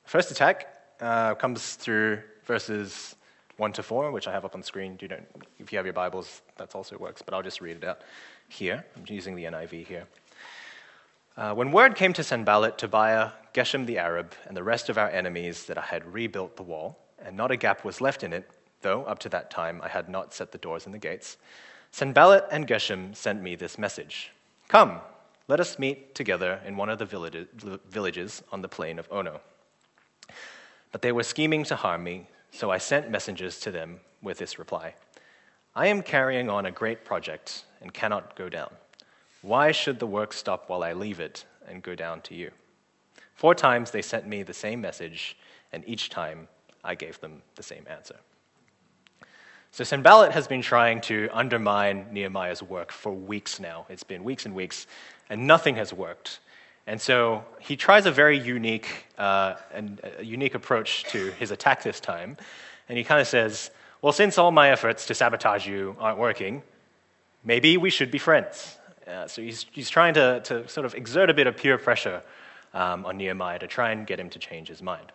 first 0.05 0.31
attack 0.31 0.69
uh, 1.01 1.35
comes 1.35 1.75
through 1.75 2.21
verses 2.45 3.17
1 3.57 3.73
to 3.75 3.83
4, 3.83 4.11
which 4.11 4.27
I 4.27 4.33
have 4.33 4.45
up 4.45 4.55
on 4.55 4.63
screen. 4.63 4.99
You 5.01 5.09
don't, 5.09 5.27
if 5.59 5.73
you 5.73 5.79
have 5.79 5.87
your 5.87 5.93
Bibles, 5.93 6.43
that 6.57 6.75
also 6.75 6.97
works, 6.97 7.23
but 7.23 7.35
I'll 7.35 7.43
just 7.43 7.61
read 7.61 7.77
it 7.77 7.85
out 7.85 8.01
here. 8.49 8.85
I'm 8.97 9.05
using 9.07 9.35
the 9.35 9.45
NIV 9.45 9.87
here. 9.87 10.07
Uh, 11.37 11.55
when 11.55 11.71
word 11.71 11.95
came 11.95 12.13
to 12.15 12.23
Sanballat, 12.23 12.79
Tobiah, 12.79 13.31
Geshem 13.55 13.87
the 13.87 13.99
Arab, 13.99 14.35
and 14.47 14.57
the 14.57 14.63
rest 14.63 14.89
of 14.89 14.99
our 14.99 15.09
enemies 15.11 15.67
that 15.67 15.79
I 15.79 15.83
had 15.83 16.11
rebuilt 16.13 16.57
the 16.57 16.63
wall, 16.63 16.99
and 17.23 17.37
not 17.37 17.51
a 17.51 17.57
gap 17.57 17.85
was 17.85 18.01
left 18.01 18.23
in 18.23 18.33
it, 18.33 18.51
though 18.83 19.05
up 19.05 19.19
to 19.21 19.29
that 19.31 19.51
time 19.51 19.81
I 19.83 19.89
had 19.89 20.09
not 20.09 20.35
set 20.35 20.53
the 20.53 20.59
doors 20.59 20.87
and 20.87 20.95
the 20.95 20.99
gates, 20.99 21.37
Sanballat 21.91 22.47
and 22.51 22.67
Geshem 22.67 23.15
sent 23.15 23.43
me 23.43 23.57
this 23.57 23.79
message 23.79 24.33
Come, 24.69 25.01
let 25.49 25.59
us 25.59 25.79
meet 25.79 26.15
together 26.15 26.61
in 26.65 26.77
one 26.77 26.89
of 26.89 26.99
the 26.99 27.47
villages 27.89 28.43
on 28.53 28.63
the 28.63 28.69
plain 28.69 28.99
of 28.99 29.09
Ono. 29.11 29.41
But 30.93 31.03
they 31.03 31.13
were 31.13 31.23
scheming 31.23 31.65
to 31.65 31.77
harm 31.77 32.05
me, 32.05 32.29
so 32.53 32.71
I 32.71 32.79
sent 32.79 33.11
messengers 33.11 33.59
to 33.61 33.71
them 33.71 34.01
with 34.23 34.39
this 34.39 34.59
reply 34.59 34.95
I 35.75 35.87
am 35.87 36.03
carrying 36.03 36.51
on 36.51 36.67
a 36.67 36.71
great 36.71 37.05
project 37.05 37.65
and 37.81 37.95
cannot 37.95 38.37
go 38.37 38.49
down. 38.49 38.71
Why 39.43 39.73
should 39.73 39.99
the 39.99 40.07
work 40.07 40.33
stop 40.33 40.69
while 40.69 40.83
I 40.83 40.93
leave 40.93 41.21
it 41.21 41.45
and 41.67 41.83
go 41.83 41.95
down 41.95 42.21
to 42.23 42.35
you? 42.35 42.51
Four 43.35 43.55
times 43.55 43.91
they 43.91 44.03
sent 44.03 44.27
me 44.27 44.43
the 44.43 44.53
same 44.53 44.81
message, 44.81 45.37
and 45.73 45.83
each 45.87 46.11
time 46.11 46.49
I 46.85 46.95
gave 46.95 47.19
them 47.21 47.43
the 47.55 47.63
same 47.63 47.87
answer. 47.89 48.17
So 49.73 49.85
Sanballat 49.85 50.33
has 50.33 50.49
been 50.49 50.63
trying 50.63 51.01
to 51.03 51.29
undermine 51.33 52.07
Nehemiah's 52.11 52.61
work 52.61 52.91
for 52.91 53.13
weeks 53.13 53.61
now. 53.61 53.87
It's 53.89 54.03
been 54.03 54.25
weeks 54.25 54.45
and 54.45 54.55
weeks, 54.55 54.89
and 55.29 55.47
nothing 55.47 55.77
has 55.77 55.93
worked. 55.93 56.41
And 56.89 57.01
so 57.01 57.45
he 57.61 57.77
tries 57.77 58.05
a 58.05 58.11
very 58.11 58.37
unique, 58.37 59.07
uh, 59.17 59.55
and 59.73 60.01
a 60.19 60.25
unique 60.25 60.57
approach 60.57 61.05
to 61.05 61.31
his 61.33 61.53
attack 61.53 61.85
this 61.85 62.01
time. 62.01 62.37
And 62.89 62.99
he 62.99 63.05
kind 63.05 63.21
of 63.21 63.29
says, 63.29 63.71
Well, 64.03 64.13
since 64.13 64.39
all 64.39 64.51
my 64.51 64.71
efforts 64.71 65.07
to 65.07 65.15
sabotage 65.15 65.69
you 65.69 65.95
aren't 66.01 66.19
working, 66.19 66.65
maybe 67.45 67.77
we 67.77 67.91
should 67.91 68.11
be 68.11 68.19
friends. 68.19 68.77
Uh, 69.07 69.29
so 69.29 69.41
he's, 69.41 69.67
he's 69.71 69.89
trying 69.89 70.15
to, 70.15 70.41
to 70.41 70.69
sort 70.69 70.85
of 70.85 70.97
exert 70.97 71.31
a 71.31 71.35
bit 71.35 71.47
of 71.47 71.57
peer 71.57 71.79
pressure 71.79 72.23
um, 72.75 73.07
on 73.07 73.19
Nehemiah 73.19 73.61
to 73.61 73.69
try 73.69 73.93
and 73.93 74.05
get 74.05 74.19
him 74.19 74.31
to 74.31 74.41
change 74.41 74.67
his 74.67 74.83
mind. 74.83 75.13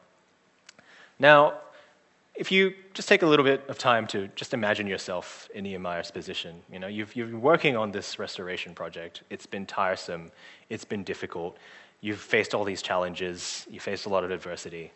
Now, 1.19 1.55
if 2.35 2.51
you 2.51 2.73
just 2.93 3.07
take 3.07 3.21
a 3.21 3.25
little 3.25 3.45
bit 3.45 3.63
of 3.69 3.77
time 3.77 4.07
to 4.07 4.27
just 4.35 4.53
imagine 4.53 4.87
yourself 4.87 5.49
in 5.53 5.63
Nehemiah's 5.63 6.11
position, 6.11 6.61
you 6.71 6.79
know, 6.79 6.87
you've, 6.87 7.15
you've 7.15 7.31
been 7.31 7.41
working 7.41 7.77
on 7.77 7.91
this 7.91 8.19
restoration 8.19 8.73
project. 8.73 9.23
It's 9.29 9.45
been 9.45 9.65
tiresome. 9.65 10.31
It's 10.69 10.83
been 10.83 11.03
difficult. 11.03 11.57
You've 12.01 12.19
faced 12.19 12.53
all 12.53 12.65
these 12.65 12.81
challenges. 12.81 13.65
You 13.69 13.79
faced 13.79 14.05
a 14.05 14.09
lot 14.09 14.23
of 14.23 14.31
adversity. 14.31 14.91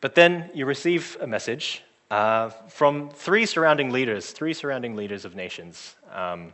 But 0.00 0.14
then 0.14 0.50
you 0.54 0.66
receive 0.66 1.16
a 1.20 1.26
message 1.26 1.82
uh, 2.10 2.50
from 2.50 3.10
three 3.10 3.46
surrounding 3.46 3.90
leaders, 3.90 4.30
three 4.30 4.52
surrounding 4.52 4.96
leaders 4.96 5.24
of 5.24 5.34
nations 5.34 5.94
um, 6.12 6.52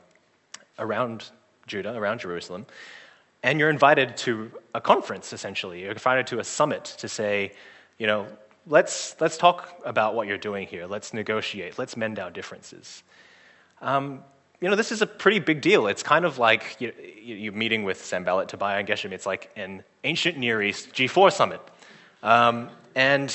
around 0.79 1.31
Judah, 1.67 1.95
around 1.95 2.21
Jerusalem, 2.21 2.67
and 3.43 3.59
you're 3.59 3.71
invited 3.71 4.17
to 4.19 4.51
a 4.75 4.81
conference, 4.81 5.33
essentially. 5.33 5.83
You're 5.83 5.93
invited 5.93 6.27
to 6.29 6.39
a 6.39 6.45
summit 6.45 6.85
to 6.99 7.09
say, 7.09 7.53
you 7.99 8.07
know, 8.07 8.27
let's, 8.67 9.17
let's 9.21 9.37
talk 9.37 9.81
about 9.85 10.15
what 10.15 10.27
you're 10.27 10.39
doing 10.39 10.67
here. 10.67 10.87
Let's 10.87 11.13
negotiate. 11.13 11.79
Let's 11.79 11.97
mend 11.97 12.19
our 12.19 12.31
differences. 12.31 13.03
Um, 13.81 14.23
you 14.61 14.71
know, 14.71 14.77
this 14.77 14.93
is 14.93 15.03
a 15.03 15.07
pretty 15.07 15.41
big 15.41 15.61
deal. 15.61 15.89
It's 15.89 16.05
kind 16.05 16.25
of 16.25 16.39
like 16.39 16.77
you, 16.79 16.93
you 17.21 17.51
meeting 17.51 17.83
with 17.83 18.05
Sanballat, 18.05 18.49
Tobiah, 18.49 18.79
and 18.79 18.87
Geshem. 18.87 19.11
It's 19.11 19.27
like 19.27 19.51
an 19.57 19.83
ancient 20.05 20.39
Near 20.39 20.63
East 20.63 20.93
G4 20.93 21.33
summit. 21.33 21.61
Um, 22.23 22.71
and, 22.95 23.35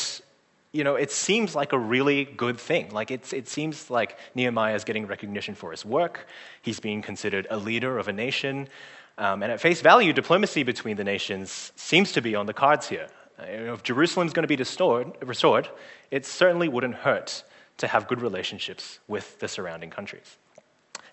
you 0.71 0.85
know, 0.85 0.95
it 0.95 1.11
seems 1.11 1.53
like 1.53 1.73
a 1.73 1.77
really 1.77 2.23
good 2.23 2.57
thing. 2.57 2.91
Like, 2.91 3.11
it's, 3.11 3.33
it 3.33 3.49
seems 3.49 3.89
like 3.89 4.17
Nehemiah 4.35 4.75
is 4.75 4.85
getting 4.85 5.05
recognition 5.05 5.53
for 5.53 5.71
his 5.71 5.83
work. 5.83 6.27
He's 6.61 6.79
being 6.79 7.01
considered 7.01 7.45
a 7.49 7.57
leader 7.57 7.97
of 7.97 8.07
a 8.07 8.13
nation. 8.13 8.69
Um, 9.17 9.43
and 9.43 9.51
at 9.51 9.59
face 9.59 9.81
value, 9.81 10.13
diplomacy 10.13 10.63
between 10.63 10.95
the 10.95 11.03
nations 11.03 11.73
seems 11.75 12.13
to 12.13 12.21
be 12.21 12.35
on 12.35 12.45
the 12.45 12.53
cards 12.53 12.87
here. 12.87 13.07
Uh, 13.39 13.73
if 13.73 13.83
Jerusalem's 13.83 14.33
going 14.33 14.43
to 14.43 14.47
be 14.47 14.55
restored, 14.55 15.11
restored, 15.21 15.69
it 16.11 16.25
certainly 16.25 16.67
wouldn't 16.67 16.95
hurt 16.95 17.43
to 17.77 17.87
have 17.87 18.07
good 18.07 18.21
relationships 18.21 18.99
with 19.07 19.39
the 19.39 19.47
surrounding 19.47 19.89
countries. 19.89 20.37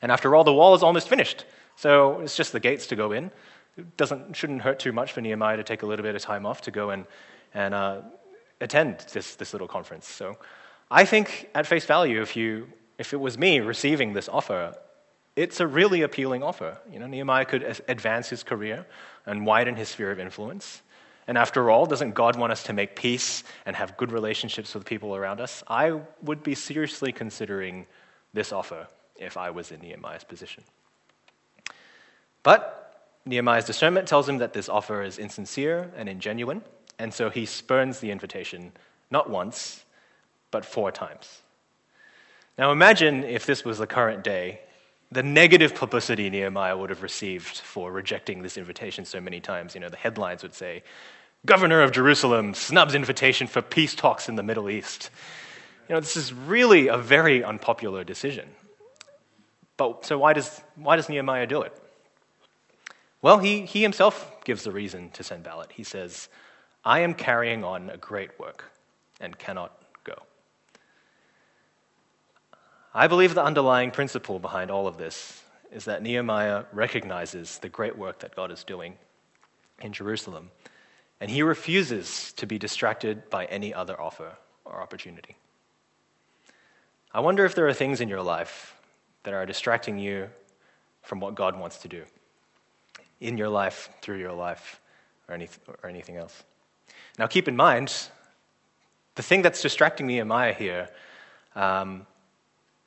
And 0.00 0.11
after 0.11 0.35
all, 0.35 0.45
the 0.45 0.52
wall 0.52 0.75
is 0.75 0.83
almost 0.83 1.09
finished, 1.09 1.45
so 1.76 2.21
it's 2.21 2.37
just 2.37 2.52
the 2.52 2.61
gates 2.61 2.87
to 2.88 2.97
go 2.97 3.12
in. 3.12 3.31
It 3.76 3.97
doesn't, 3.97 4.37
shouldn't 4.37 4.62
hurt 4.62 4.78
too 4.78 4.93
much 4.93 5.12
for 5.12 5.21
Nehemiah 5.21 5.57
to 5.57 5.64
take 5.64 5.83
a 5.83 5.87
little 5.87 6.02
bit 6.02 6.14
of 6.14 6.23
time 6.23 6.47
off 6.47 6.62
to 6.62 6.71
go 6.71 6.90
and, 6.90 7.07
and 7.52 7.75
uh, 7.75 8.02
attend 8.61 9.07
this, 9.12 9.35
this 9.35 9.52
little 9.52 9.69
conference. 9.69 10.09
So 10.09 10.37
I 10.90 11.04
think, 11.04 11.50
at 11.54 11.66
face 11.66 11.85
value, 11.85 12.23
if, 12.23 12.37
you, 12.37 12.69
if 12.99 13.12
it 13.12 13.21
was 13.21 13.37
me 13.37 13.61
receiving 13.61 14.12
this 14.12 14.28
offer, 14.28 14.75
it's 15.37 15.61
a 15.61 15.66
really 15.66 16.02
appealing 16.02 16.43
offer. 16.43 16.78
You 16.90 17.00
know, 17.00 17.07
Nehemiah 17.07 17.45
could 17.45 17.83
advance 17.88 18.28
his 18.28 18.43
career 18.43 18.87
and 19.26 19.45
widen 19.45 19.75
his 19.75 19.88
sphere 19.88 20.12
of 20.12 20.21
influence. 20.21 20.83
And 21.26 21.38
after 21.38 21.71
all, 21.71 21.87
doesn't 21.87 22.14
God 22.14 22.37
want 22.37 22.52
us 22.52 22.64
to 22.64 22.73
make 22.73 22.97
peace 22.97 23.45
and 23.64 23.75
have 23.76 23.97
good 23.97 24.12
relationships 24.12 24.75
with 24.75 24.85
people 24.85 25.16
around 25.16 25.40
us? 25.40 25.62
I 25.69 26.00
would 26.23 26.43
be 26.43 26.54
seriously 26.54 27.12
considering 27.12 27.87
this 28.35 28.52
offer 28.52 28.87
if 29.16 29.37
I 29.37 29.50
was 29.50 29.71
in 29.71 29.81
Nehemiah's 29.81 30.25
position. 30.25 30.64
But 32.43 32.81
Nehemiah's 33.25 33.64
discernment 33.64 34.07
tells 34.07 34.28
him 34.28 34.38
that 34.38 34.52
this 34.52 34.69
offer 34.69 35.02
is 35.02 35.19
insincere 35.19 35.90
and 35.97 36.09
ingenuine, 36.09 36.61
and 36.99 37.12
so 37.12 37.31
he 37.31 37.47
spurns 37.47 38.00
the 38.00 38.11
invitation 38.11 38.73
not 39.11 39.31
once, 39.31 39.85
but 40.50 40.64
four 40.64 40.93
times. 40.93 41.40
Now 42.59 42.71
imagine 42.71 43.25
if 43.25 43.47
this 43.47 43.64
was 43.64 43.78
the 43.78 43.87
current 43.87 44.23
day, 44.23 44.61
the 45.12 45.23
negative 45.23 45.75
publicity 45.75 46.28
Nehemiah 46.30 46.76
would 46.76 46.90
have 46.90 47.02
received 47.02 47.58
for 47.58 47.92
rejecting 47.92 48.42
this 48.42 48.56
invitation 48.56 49.04
so 49.04 49.20
many 49.20 49.40
times. 49.40 49.75
You 49.75 49.80
know, 49.80 49.88
the 49.88 49.96
headlines 49.96 50.42
would 50.42 50.54
say, 50.54 50.82
Governor 51.46 51.82
of 51.82 51.92
Jerusalem 51.92 52.54
snubs 52.54 52.94
invitation 52.94 53.46
for 53.46 53.61
peace 53.61 53.94
talks 53.94 54.28
in 54.28 54.37
the 54.37 54.42
Middle 54.42 54.70
East. 54.70 55.11
You 55.88 55.94
know, 55.94 56.00
this 56.00 56.16
is 56.16 56.32
really 56.32 56.88
a 56.88 56.96
very 56.96 57.44
unpopular 57.44 58.02
decision. 58.02 58.49
But 59.76 60.06
so 60.06 60.18
why 60.18 60.32
does, 60.32 60.62
why 60.76 60.96
does 60.96 61.08
Nehemiah 61.08 61.46
do 61.46 61.62
it? 61.62 61.73
Well, 63.20 63.38
he, 63.38 63.66
he 63.66 63.82
himself 63.82 64.44
gives 64.44 64.64
the 64.64 64.73
reason 64.73 65.11
to 65.11 65.23
send 65.23 65.44
Sanballat. 65.44 65.73
He 65.73 65.84
says, 65.84 66.28
I 66.84 67.00
am 67.00 67.14
carrying 67.14 67.64
on 67.64 67.90
a 67.90 67.96
great 67.96 68.38
work 68.38 68.64
and 69.20 69.38
cannot 69.38 69.73
go. 70.04 70.14
I 72.94 73.08
believe 73.08 73.34
the 73.34 73.44
underlying 73.44 73.90
principle 73.90 74.38
behind 74.38 74.70
all 74.70 74.86
of 74.86 74.98
this 74.98 75.42
is 75.72 75.86
that 75.86 76.02
Nehemiah 76.02 76.64
recognizes 76.72 77.58
the 77.58 77.68
great 77.68 77.98
work 77.98 78.20
that 78.20 78.36
God 78.36 78.52
is 78.52 78.62
doing 78.62 78.94
in 79.80 79.92
Jerusalem 79.92 80.52
and 81.20 81.28
he 81.28 81.42
refuses 81.42 82.32
to 82.34 82.46
be 82.46 82.58
distracted 82.58 83.28
by 83.30 83.46
any 83.46 83.74
other 83.74 84.00
offer 84.00 84.36
or 84.64 84.80
opportunity. 84.80 85.36
I 87.12 87.20
wonder 87.20 87.44
if 87.44 87.56
there 87.56 87.66
are 87.66 87.72
things 87.72 88.00
in 88.00 88.08
your 88.08 88.22
life 88.22 88.76
that 89.24 89.34
are 89.34 89.46
distracting 89.46 89.98
you 89.98 90.28
from 91.02 91.18
what 91.18 91.34
God 91.34 91.58
wants 91.58 91.78
to 91.78 91.88
do 91.88 92.04
in 93.20 93.38
your 93.38 93.48
life, 93.48 93.88
through 94.02 94.18
your 94.18 94.32
life, 94.32 94.80
or, 95.28 95.34
any, 95.34 95.48
or 95.82 95.88
anything 95.88 96.16
else. 96.16 96.44
Now, 97.18 97.26
keep 97.26 97.48
in 97.48 97.56
mind, 97.56 97.92
the 99.14 99.22
thing 99.22 99.42
that's 99.42 99.62
distracting 99.62 100.06
Nehemiah 100.06 100.52
here, 100.52 100.90
um, 101.54 102.06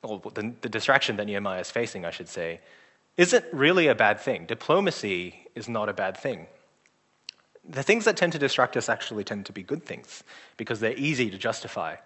well, 0.02 0.18
the, 0.34 0.54
the 0.60 0.68
distraction 0.68 1.16
that 1.16 1.26
Nehemiah 1.26 1.60
is 1.60 1.70
facing, 1.70 2.04
I 2.04 2.10
should 2.10 2.28
say, 2.28 2.60
isn't 3.16 3.44
really 3.52 3.88
a 3.88 3.94
bad 3.94 4.20
thing. 4.20 4.46
Diplomacy 4.46 5.48
is 5.54 5.68
not 5.68 5.88
a 5.88 5.92
bad 5.92 6.16
thing 6.16 6.46
the 7.68 7.82
things 7.82 8.04
that 8.06 8.16
tend 8.16 8.32
to 8.32 8.38
distract 8.38 8.76
us 8.76 8.88
actually 8.88 9.24
tend 9.24 9.46
to 9.46 9.52
be 9.52 9.62
good 9.62 9.84
things 9.84 10.24
because 10.56 10.80
they're 10.80 10.96
easy 10.96 11.30
to 11.30 11.38
justify. 11.38 11.96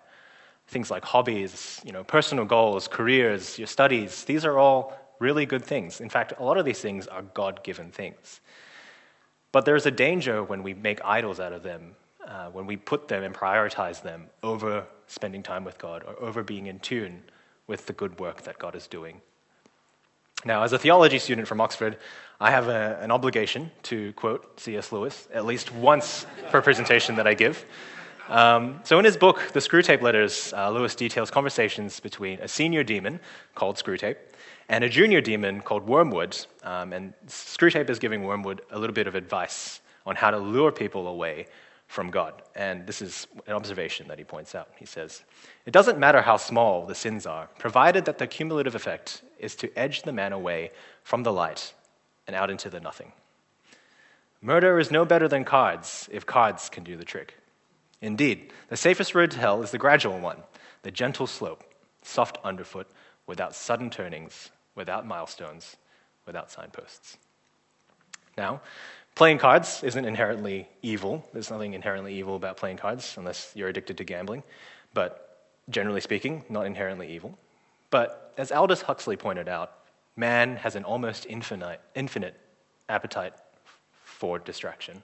Things 0.67 0.91
like 0.91 1.05
hobbies, 1.05 1.81
you 1.85 1.93
know, 1.93 2.03
personal 2.05 2.45
goals, 2.45 2.89
careers, 2.89 3.59
your 3.59 3.67
studies, 3.67 4.25
these 4.25 4.45
are 4.45 4.59
all 4.59 4.99
really 5.19 5.47
good 5.47 5.65
things. 5.65 6.01
In 6.01 6.09
fact, 6.09 6.35
a 6.39 6.43
lot 6.43 6.59
of 6.59 6.65
these 6.65 6.81
things 6.81 7.07
are 7.07 7.23
God 7.23 7.63
given 7.63 7.91
things. 7.91 8.41
But 9.53 9.65
there's 9.65 9.87
a 9.87 9.91
danger 9.91 10.43
when 10.43 10.63
we 10.63 10.75
make 10.75 11.05
idols 11.05 11.39
out 11.39 11.53
of 11.53 11.63
them, 11.63 11.95
uh, 12.27 12.47
when 12.47 12.67
we 12.67 12.77
put 12.77 13.09
them 13.09 13.23
and 13.23 13.35
prioritize 13.35 14.03
them 14.03 14.29
over 14.43 14.85
spending 15.07 15.43
time 15.43 15.63
with 15.65 15.79
God 15.79 16.03
or 16.05 16.19
over 16.21 16.43
being 16.43 16.67
in 16.67 16.81
tune 16.81 17.23
with 17.67 17.87
the 17.87 17.93
good 17.93 18.19
work 18.19 18.43
that 18.43 18.59
God 18.59 18.75
is 18.75 18.87
doing. 18.87 19.21
Now, 20.45 20.65
as 20.65 20.73
a 20.73 20.79
theology 20.79 21.19
student 21.19 21.47
from 21.47 21.61
Oxford, 21.61 21.99
I 22.41 22.51
have 22.51 22.67
a, 22.69 22.99
an 23.01 23.13
obligation 23.13 23.71
to 23.85 24.13
quote 24.15 24.59
C.S. 24.59 24.91
Lewis 24.91 25.29
at 25.33 25.45
least 25.45 25.73
once 25.73 26.27
a 26.53 26.61
presentation 26.61 27.15
that 27.17 27.27
I 27.27 27.35
give. 27.35 27.65
Um, 28.29 28.81
so, 28.83 28.99
in 28.99 29.05
his 29.05 29.17
book, 29.17 29.51
The 29.53 29.61
Screwtape 29.61 30.01
Letters, 30.01 30.53
uh, 30.53 30.71
Lewis 30.71 30.95
details 30.95 31.31
conversations 31.31 32.01
between 32.01 32.41
a 32.41 32.49
senior 32.49 32.83
demon 32.83 33.21
called 33.55 33.77
Screwtape 33.77 34.17
and 34.69 34.83
a 34.83 34.89
junior 34.89 35.21
demon 35.21 35.61
called 35.61 35.87
Wormwood. 35.87 36.47
Um, 36.65 36.93
and 36.93 37.13
Screwtape 37.27 37.91
is 37.91 37.99
giving 37.99 38.25
Wormwood 38.25 38.63
a 38.71 38.79
little 38.79 38.95
bit 38.95 39.07
of 39.07 39.15
advice 39.15 39.81
on 40.07 40.17
how 40.17 40.31
to 40.31 40.39
lure 40.39 40.73
people 40.73 41.07
away 41.07 41.47
from 41.93 42.11
God. 42.11 42.33
And 42.55 42.87
this 42.87 43.03
is 43.03 43.27
an 43.47 43.53
observation 43.53 44.09
that 44.09 44.19
he 44.19 44.25
points 44.25 44.55
out. 44.55 44.71
He 44.79 44.87
says, 44.87 45.23
It 45.67 45.73
doesn't 45.73 45.99
matter 45.99 46.23
how 46.23 46.39
small 46.39 46.87
the 46.87 46.95
sins 46.95 47.27
are, 47.27 47.51
provided 47.59 48.07
that 48.07 48.17
the 48.17 48.27
cumulative 48.27 48.75
effect 48.75 49.21
is 49.39 49.55
to 49.57 49.71
edge 49.79 50.01
the 50.01 50.13
man 50.13 50.33
away 50.33 50.71
from 51.05 51.23
the 51.23 51.33
light 51.35 51.75
and 52.27 52.35
out 52.35 52.51
into 52.51 52.71
the 52.71 52.81
nothing. 52.81 53.13
Murder 54.41 54.79
is 54.79 54.91
no 54.91 55.05
better 55.05 55.29
than 55.29 55.45
cards 55.45 56.09
if 56.11 56.25
cards 56.25 56.71
can 56.71 56.83
do 56.83 56.97
the 56.97 57.05
trick. 57.05 57.37
Indeed, 58.01 58.55
the 58.71 58.77
safest 58.79 59.15
road 59.15 59.31
to 59.33 59.39
hell 59.39 59.63
is 59.63 59.71
the 59.71 59.77
gradual 59.77 60.19
one, 60.19 60.39
the 60.85 60.91
gentle 60.91 61.27
slope, 61.27 61.63
soft 62.03 62.39
underfoot, 62.43 62.89
without 63.27 63.55
sudden 63.55 63.91
turnings, 63.91 64.51
without 64.75 65.07
milestones, 65.07 65.77
without 66.25 66.51
signposts. 66.51 67.19
Now, 68.39 68.63
Playing 69.15 69.39
cards 69.39 69.83
isn't 69.83 70.05
inherently 70.05 70.69
evil. 70.81 71.29
There's 71.33 71.51
nothing 71.51 71.75
inherently 71.75 72.15
evil 72.15 72.37
about 72.37 72.57
playing 72.57 72.79
cards 72.79 73.15
unless 73.19 73.53
you're 73.55 73.69
addicted 73.69 73.99
to 73.99 74.05
gambling. 74.05 74.43
But 74.95 75.51
generally 75.69 76.01
speaking, 76.01 76.45
not 76.49 76.67
inherently 76.67 77.13
evil. 77.13 77.39
But 77.91 78.33
as 78.39 78.51
Aldous 78.51 78.83
Huxley 78.83 79.17
pointed 79.17 79.49
out, 79.49 79.73
man 80.17 80.57
has 80.57 80.77
an 80.77 80.85
almost 80.85 81.27
infinite, 81.29 81.81
infinite 81.95 82.39
appetite 82.89 83.35
for 84.03 84.39
distraction. 84.39 85.03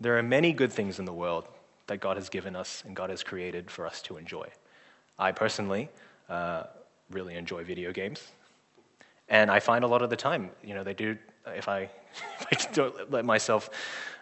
There 0.00 0.18
are 0.18 0.22
many 0.22 0.52
good 0.52 0.72
things 0.72 0.98
in 0.98 1.04
the 1.04 1.12
world 1.12 1.46
that 1.86 2.00
God 2.00 2.16
has 2.16 2.28
given 2.28 2.56
us 2.56 2.82
and 2.86 2.96
God 2.96 3.10
has 3.10 3.22
created 3.22 3.70
for 3.70 3.86
us 3.86 4.02
to 4.02 4.16
enjoy. 4.16 4.48
I 5.18 5.30
personally 5.30 5.88
uh, 6.28 6.64
really 7.10 7.36
enjoy 7.36 7.62
video 7.62 7.92
games. 7.92 8.32
And 9.28 9.50
I 9.50 9.60
find 9.60 9.84
a 9.84 9.86
lot 9.86 10.02
of 10.02 10.10
the 10.10 10.16
time, 10.16 10.50
you 10.64 10.74
know, 10.74 10.82
they 10.82 10.94
do, 10.94 11.16
if 11.46 11.68
I, 11.68 11.80
if 12.50 12.68
I 12.68 12.72
don't 12.72 13.10
let 13.10 13.24
myself, 13.24 13.70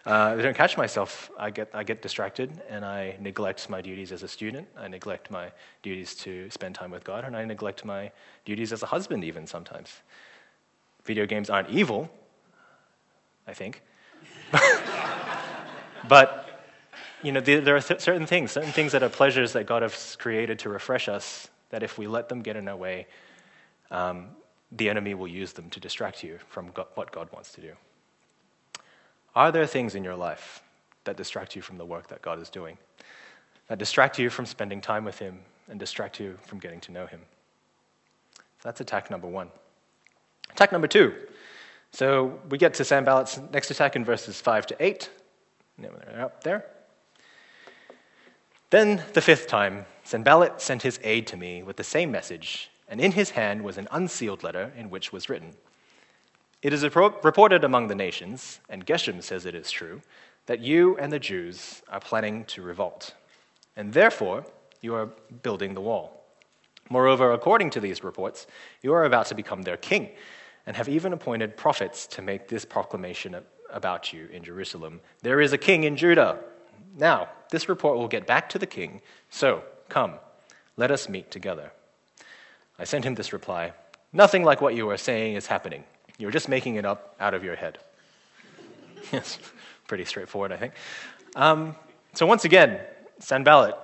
uh, 0.05 0.35
I 0.37 0.41
don't 0.41 0.55
catch 0.55 0.77
myself, 0.77 1.29
I 1.37 1.51
get, 1.51 1.69
I 1.73 1.83
get 1.83 2.01
distracted 2.01 2.61
and 2.69 2.83
I 2.83 3.17
neglect 3.19 3.69
my 3.69 3.81
duties 3.81 4.11
as 4.11 4.23
a 4.23 4.27
student. 4.27 4.67
I 4.77 4.87
neglect 4.87 5.29
my 5.29 5.51
duties 5.83 6.15
to 6.15 6.49
spend 6.49 6.75
time 6.75 6.91
with 6.91 7.03
God, 7.03 7.23
and 7.23 7.35
I 7.35 7.45
neglect 7.45 7.85
my 7.85 8.11
duties 8.45 8.73
as 8.73 8.81
a 8.81 8.87
husband, 8.87 9.23
even 9.23 9.45
sometimes. 9.45 10.01
Video 11.03 11.25
games 11.25 11.49
aren't 11.49 11.69
evil, 11.69 12.09
I 13.47 13.53
think. 13.53 13.81
but 16.07 16.47
you 17.23 17.31
know, 17.31 17.41
there 17.41 17.75
are 17.75 17.81
certain 17.81 18.25
things, 18.25 18.51
certain 18.51 18.71
things 18.71 18.93
that 18.93 19.03
are 19.03 19.09
pleasures 19.09 19.53
that 19.53 19.67
God 19.67 19.83
has 19.83 20.15
created 20.15 20.59
to 20.59 20.69
refresh 20.69 21.07
us, 21.07 21.47
that 21.69 21.83
if 21.83 21.97
we 21.97 22.07
let 22.07 22.29
them 22.29 22.41
get 22.41 22.55
in 22.55 22.67
our 22.67 22.75
way, 22.75 23.05
um, 23.91 24.29
the 24.71 24.89
enemy 24.89 25.13
will 25.13 25.27
use 25.27 25.53
them 25.53 25.69
to 25.69 25.79
distract 25.79 26.23
you 26.23 26.39
from 26.47 26.71
God, 26.71 26.87
what 26.95 27.11
God 27.11 27.29
wants 27.33 27.51
to 27.53 27.61
do. 27.61 27.73
Are 29.35 29.51
there 29.51 29.65
things 29.65 29.95
in 29.95 30.03
your 30.03 30.15
life 30.15 30.63
that 31.03 31.17
distract 31.17 31.55
you 31.55 31.61
from 31.61 31.77
the 31.77 31.85
work 31.85 32.07
that 32.07 32.21
God 32.21 32.39
is 32.39 32.49
doing? 32.49 32.77
That 33.67 33.79
distract 33.79 34.19
you 34.19 34.29
from 34.29 34.45
spending 34.45 34.81
time 34.81 35.05
with 35.05 35.19
Him 35.19 35.39
and 35.69 35.79
distract 35.79 36.19
you 36.19 36.37
from 36.45 36.59
getting 36.59 36.79
to 36.81 36.91
know 36.91 37.05
Him? 37.05 37.21
That's 38.61 38.81
attack 38.81 39.09
number 39.09 39.27
one. 39.27 39.49
Attack 40.51 40.71
number 40.71 40.87
two. 40.87 41.13
So 41.91 42.39
we 42.49 42.57
get 42.57 42.73
to 42.75 42.83
Sanballat's 42.83 43.39
next 43.51 43.71
attack 43.71 43.95
in 43.95 44.05
verses 44.05 44.39
5 44.39 44.67
to 44.67 44.75
8. 44.79 45.09
They're 45.79 46.21
up 46.21 46.43
there. 46.43 46.65
Then, 48.69 49.03
the 49.13 49.21
fifth 49.21 49.47
time, 49.47 49.85
Sanballat 50.03 50.61
sent 50.61 50.81
his 50.83 50.99
aide 51.03 51.27
to 51.27 51.37
me 51.37 51.61
with 51.61 51.75
the 51.75 51.83
same 51.83 52.11
message, 52.11 52.70
and 52.91 52.99
in 52.99 53.13
his 53.13 53.31
hand 53.31 53.63
was 53.63 53.77
an 53.77 53.87
unsealed 53.89 54.43
letter 54.43 54.71
in 54.77 54.89
which 54.91 55.11
was 55.11 55.29
written 55.29 55.55
It 56.61 56.73
is 56.73 56.83
reported 56.83 57.63
among 57.63 57.87
the 57.87 57.95
nations, 57.95 58.59
and 58.69 58.85
Geshem 58.85 59.23
says 59.23 59.47
it 59.47 59.55
is 59.55 59.71
true, 59.71 60.01
that 60.45 60.59
you 60.59 60.97
and 60.97 61.11
the 61.11 61.17
Jews 61.17 61.81
are 61.89 62.01
planning 62.01 62.45
to 62.45 62.61
revolt, 62.61 63.15
and 63.75 63.93
therefore 63.93 64.45
you 64.81 64.93
are 64.93 65.09
building 65.41 65.73
the 65.73 65.81
wall. 65.81 66.23
Moreover, 66.89 67.31
according 67.31 67.69
to 67.71 67.79
these 67.79 68.03
reports, 68.03 68.45
you 68.81 68.93
are 68.93 69.05
about 69.05 69.27
to 69.27 69.35
become 69.35 69.61
their 69.61 69.77
king, 69.77 70.09
and 70.67 70.75
have 70.75 70.89
even 70.89 71.13
appointed 71.13 71.55
prophets 71.55 72.05
to 72.07 72.21
make 72.21 72.49
this 72.49 72.65
proclamation 72.65 73.35
about 73.71 74.11
you 74.11 74.27
in 74.33 74.43
Jerusalem 74.43 74.99
There 75.21 75.39
is 75.39 75.53
a 75.53 75.57
king 75.57 75.85
in 75.85 75.95
Judah. 75.95 76.39
Now, 76.97 77.29
this 77.51 77.69
report 77.69 77.97
will 77.97 78.09
get 78.09 78.27
back 78.27 78.49
to 78.49 78.59
the 78.59 78.67
king, 78.67 79.01
so 79.29 79.63
come, 79.87 80.15
let 80.75 80.91
us 80.91 81.07
meet 81.07 81.31
together. 81.31 81.71
I 82.79 82.83
sent 82.83 83.05
him 83.05 83.15
this 83.15 83.33
reply 83.33 83.73
Nothing 84.13 84.43
like 84.43 84.59
what 84.59 84.75
you 84.75 84.89
are 84.89 84.97
saying 84.97 85.35
is 85.35 85.47
happening. 85.47 85.85
You're 86.17 86.31
just 86.31 86.49
making 86.49 86.75
it 86.75 86.85
up 86.85 87.15
out 87.19 87.33
of 87.33 87.43
your 87.43 87.55
head. 87.55 87.77
yes, 89.11 89.39
pretty 89.87 90.05
straightforward, 90.05 90.51
I 90.51 90.57
think. 90.57 90.73
Um, 91.35 91.75
so, 92.13 92.25
once 92.25 92.43
again, 92.43 92.81
Sanballat, 93.19 93.75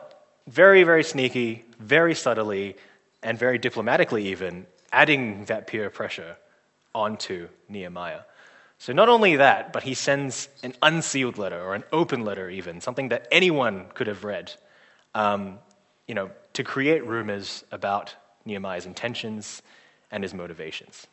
very, 0.48 0.84
very 0.84 1.04
sneaky, 1.04 1.64
very 1.80 2.14
subtly, 2.14 2.76
and 3.24 3.40
very 3.40 3.58
diplomatically, 3.58 4.28
even, 4.28 4.68
adding 4.92 5.46
that 5.46 5.68
peer 5.68 5.90
pressure 5.90 6.36
onto 6.94 7.48
Nehemiah. 7.70 8.22
So, 8.80 8.92
not 8.92 9.08
only 9.08 9.38
that, 9.38 9.72
but 9.72 9.84
he 9.84 9.94
sends 9.94 10.50
an 10.62 10.74
unsealed 10.82 11.38
letter 11.38 11.62
or 11.62 11.74
an 11.74 11.86
open 11.94 12.26
letter, 12.26 12.50
even, 12.50 12.82
something 12.82 13.10
that 13.10 13.28
anyone 13.32 13.86
could 13.94 14.08
have 14.08 14.26
read, 14.26 14.52
um, 15.16 15.60
you 16.06 16.16
know, 16.16 16.32
to 16.54 16.64
create 16.66 17.06
rumors 17.08 17.64
about 17.72 18.14
Nehemiah's 18.48 18.86
intentions 18.86 19.62
and 20.10 20.24
his 20.24 20.34
motivations. 20.34 21.06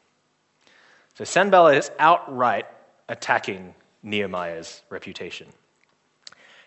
So, 1.15 1.25
Sanballat 1.25 1.77
is 1.77 1.91
outright 1.99 2.67
attacking 3.09 3.75
Nehemiah's 4.03 4.83
reputation. 4.91 5.49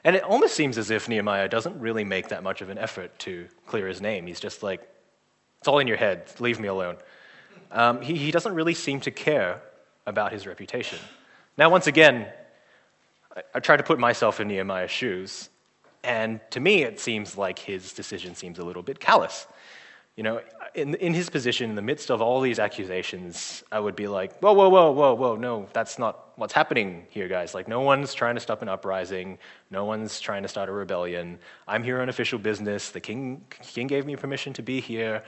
And 0.03 0.15
it 0.15 0.23
almost 0.23 0.55
seems 0.55 0.77
as 0.77 0.89
if 0.91 1.09
Nehemiah 1.09 1.49
doesn't 1.49 1.79
really 1.79 2.03
make 2.03 2.29
that 2.29 2.43
much 2.43 2.61
of 2.61 2.69
an 2.69 2.77
effort 2.77 3.17
to 3.19 3.47
clear 3.65 3.87
his 3.87 3.99
name. 3.99 4.27
He's 4.27 4.39
just 4.39 4.63
like, 4.63 4.87
it's 5.59 5.67
all 5.67 5.79
in 5.79 5.87
your 5.87 5.97
head, 5.97 6.31
leave 6.39 6.59
me 6.59 6.67
alone. 6.67 6.97
Um, 7.71 8.01
he, 8.01 8.15
he 8.15 8.31
doesn't 8.31 8.53
really 8.53 8.73
seem 8.73 9.01
to 9.01 9.11
care 9.11 9.61
about 10.05 10.31
his 10.31 10.47
reputation. 10.47 10.99
Now, 11.57 11.69
once 11.69 11.87
again, 11.87 12.27
I, 13.35 13.41
I 13.55 13.59
try 13.59 13.75
to 13.75 13.83
put 13.83 13.99
myself 13.99 14.39
in 14.39 14.47
Nehemiah's 14.47 14.91
shoes, 14.91 15.49
and 16.03 16.39
to 16.51 16.59
me, 16.59 16.83
it 16.83 16.99
seems 16.99 17.37
like 17.37 17.59
his 17.59 17.91
decision 17.91 18.35
seems 18.35 18.59
a 18.59 18.63
little 18.63 18.83
bit 18.83 18.99
callous. 18.99 19.47
You 20.17 20.23
know, 20.23 20.41
in, 20.73 20.95
in 20.95 21.13
his 21.13 21.29
position, 21.29 21.69
in 21.69 21.75
the 21.75 21.81
midst 21.81 22.09
of 22.09 22.21
all 22.21 22.41
these 22.41 22.59
accusations, 22.59 23.63
I 23.71 23.79
would 23.79 23.95
be 23.95 24.07
like, 24.07 24.37
whoa, 24.39 24.51
whoa, 24.51 24.67
whoa, 24.67 24.91
whoa, 24.91 25.13
whoa, 25.13 25.35
no, 25.35 25.67
that's 25.73 25.97
not 25.97 26.31
what's 26.37 26.53
happening 26.53 27.05
here, 27.09 27.27
guys. 27.27 27.53
Like, 27.53 27.67
no 27.67 27.81
one's 27.81 28.13
trying 28.13 28.35
to 28.35 28.41
stop 28.41 28.61
an 28.63 28.67
uprising. 28.67 29.37
No 29.71 29.85
one's 29.85 30.19
trying 30.19 30.41
to 30.41 30.49
start 30.49 30.69
a 30.69 30.71
rebellion. 30.71 31.39
I'm 31.67 31.83
here 31.83 32.01
on 32.01 32.09
official 32.09 32.39
business. 32.39 32.89
The 32.89 32.99
king, 32.99 33.45
king 33.61 33.87
gave 33.87 34.05
me 34.05 34.15
permission 34.15 34.53
to 34.53 34.63
be 34.63 34.81
here. 34.81 35.23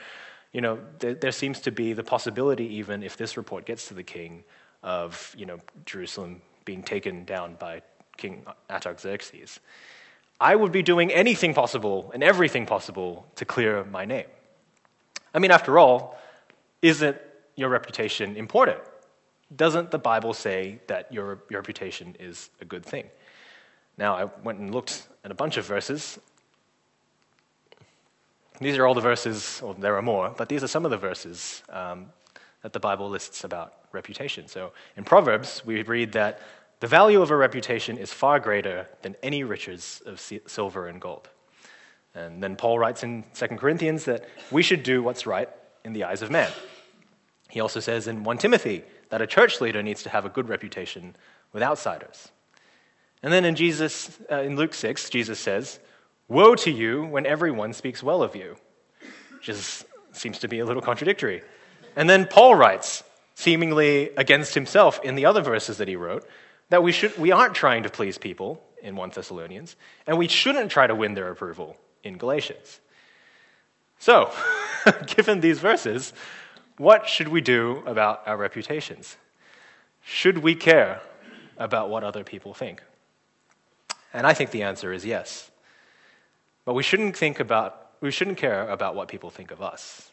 You 0.54 0.62
know, 0.62 0.80
there, 0.97 1.13
there 1.13 1.32
seems 1.32 1.62
to 1.62 1.71
be 1.71 1.93
the 1.93 2.04
possibility, 2.04 2.65
even 2.75 3.04
if 3.04 3.15
this 3.15 3.38
report 3.38 3.65
gets 3.65 3.88
to 3.88 3.93
the 3.93 4.04
king, 4.04 4.43
of 4.84 5.36
you 5.38 5.45
know, 5.45 5.60
Jerusalem 5.86 6.41
being 6.65 6.84
taken 6.84 7.25
down 7.25 7.56
by 7.60 7.82
King 8.17 8.45
Artaxerxes. 8.69 9.60
I 10.39 10.56
would 10.56 10.71
be 10.71 10.82
doing 10.82 11.12
anything 11.12 11.54
possible 11.54 12.12
and 12.13 12.23
everything 12.23 12.65
possible 12.65 13.28
to 13.36 13.45
clear 13.45 13.84
my 13.86 14.06
name. 14.06 14.28
I 15.33 15.39
mean, 15.39 15.51
after 15.51 15.77
all, 15.77 16.17
isn't 16.81 17.17
your 17.55 17.69
reputation 17.69 18.35
important? 18.35 18.79
Doesn't 19.55 19.91
the 19.91 19.99
Bible 19.99 20.33
say 20.33 20.79
that 20.87 21.11
your, 21.11 21.39
your 21.49 21.59
reputation 21.59 22.15
is 22.19 22.49
a 22.61 22.65
good 22.65 22.85
thing? 22.85 23.05
Now, 23.97 24.15
I 24.15 24.25
went 24.43 24.59
and 24.59 24.73
looked 24.73 25.07
at 25.23 25.31
a 25.31 25.35
bunch 25.35 25.57
of 25.57 25.65
verses. 25.65 26.19
These 28.61 28.77
are 28.77 28.85
all 28.85 28.93
the 28.93 29.01
verses, 29.01 29.61
or 29.63 29.73
there 29.73 29.97
are 29.97 30.01
more, 30.01 30.33
but 30.37 30.49
these 30.49 30.63
are 30.63 30.67
some 30.67 30.85
of 30.85 30.91
the 30.91 30.97
verses 30.97 31.63
um, 31.69 32.07
that 32.61 32.73
the 32.73 32.79
Bible 32.79 33.09
lists 33.09 33.43
about 33.43 33.73
reputation. 33.91 34.47
So 34.47 34.71
in 34.97 35.03
Proverbs, 35.03 35.63
we 35.65 35.81
read 35.83 36.11
that 36.13 36.41
the 36.79 36.87
value 36.87 37.21
of 37.21 37.31
a 37.31 37.35
reputation 37.35 37.97
is 37.97 38.13
far 38.13 38.39
greater 38.39 38.87
than 39.01 39.15
any 39.21 39.43
riches 39.43 40.01
of 40.05 40.19
silver 40.47 40.87
and 40.87 41.01
gold. 41.01 41.29
And 42.15 42.41
then 42.41 42.56
Paul 42.56 42.80
writes 42.80 43.04
in 43.04 43.24
2 43.36 43.48
Corinthians 43.50 44.06
that 44.06 44.28
we 44.52 44.63
should 44.63 44.84
do 44.84 45.04
what's 45.04 45.26
right 45.26 45.50
in 45.86 45.93
the 45.93 46.06
eyes 46.06 46.22
of 46.22 46.32
man. 46.32 46.52
He 47.50 47.60
also 47.60 47.80
says 47.80 48.08
in 48.08 48.24
1 48.24 48.38
Timothy 48.38 48.84
that 49.10 49.22
a 49.22 49.28
church 49.28 49.62
leader 49.62 49.82
needs 49.82 50.04
to 50.04 50.10
have 50.10 50.26
a 50.26 50.30
good 50.30 50.50
reputation 50.50 51.15
with 51.54 51.63
outsiders. 51.63 52.32
And 53.22 53.34
then 53.34 53.45
in 53.45 53.56
Jesus 53.56 54.17
uh, 54.32 54.41
in 54.41 54.56
Luke 54.56 54.74
6, 54.74 55.10
Jesus 55.10 55.39
says, 55.39 55.80
"Woe 56.28 56.56
to 56.56 56.72
you 56.72 57.06
when 57.06 57.26
everyone 57.26 57.74
speaks 57.74 58.02
well 58.02 58.24
of 58.24 58.36
you." 58.36 58.56
Which 59.36 59.50
is, 59.50 59.86
seems 60.12 60.39
to 60.39 60.48
be 60.48 60.60
a 60.60 60.65
little 60.65 60.82
contradictory. 60.82 61.41
And 61.95 62.10
then 62.10 62.28
Paul 62.28 62.56
writes, 62.56 63.04
seemingly 63.39 64.10
against 64.17 64.54
himself 64.54 65.00
in 65.02 65.15
the 65.15 65.26
other 65.26 65.41
verses 65.41 65.78
that 65.78 65.88
he 65.88 65.95
wrote, 65.95 66.28
that 66.69 66.84
we, 66.84 66.91
should, 66.91 67.17
we 67.17 67.32
aren't 67.32 67.56
trying 67.56 67.84
to 67.84 67.89
please 67.89 68.17
people 68.17 68.62
in 68.84 68.98
1 68.98 69.12
Thessalonians, 69.15 69.78
and 70.06 70.17
we 70.17 70.28
shouldn't 70.28 70.69
try 70.69 70.88
to 70.88 70.93
win 70.93 71.13
their 71.13 71.32
approval 71.32 71.78
in 72.03 72.17
Galatians. 72.17 72.79
So, 73.99 74.31
given 75.07 75.41
these 75.41 75.59
verses, 75.59 76.13
what 76.77 77.07
should 77.07 77.27
we 77.27 77.41
do 77.41 77.83
about 77.85 78.27
our 78.27 78.38
reputations? 78.38 79.17
Should 80.01 80.38
we 80.38 80.55
care 80.55 81.01
about 81.57 81.89
what 81.89 82.03
other 82.03 82.23
people 82.23 82.53
think? 82.53 82.81
And 84.13 84.25
I 84.25 84.33
think 84.33 84.51
the 84.51 84.63
answer 84.63 84.93
is 84.93 85.05
yes. 85.05 85.51
But 86.65 86.73
we 86.73 86.83
shouldn't 86.83 87.17
think 87.17 87.39
about 87.39 87.88
we 88.01 88.12
shouldn't 88.12 88.38
care 88.38 88.69
about 88.69 88.95
what 88.95 89.09
people 89.09 89.29
think 89.29 89.51
of 89.51 89.62
us 89.62 90.09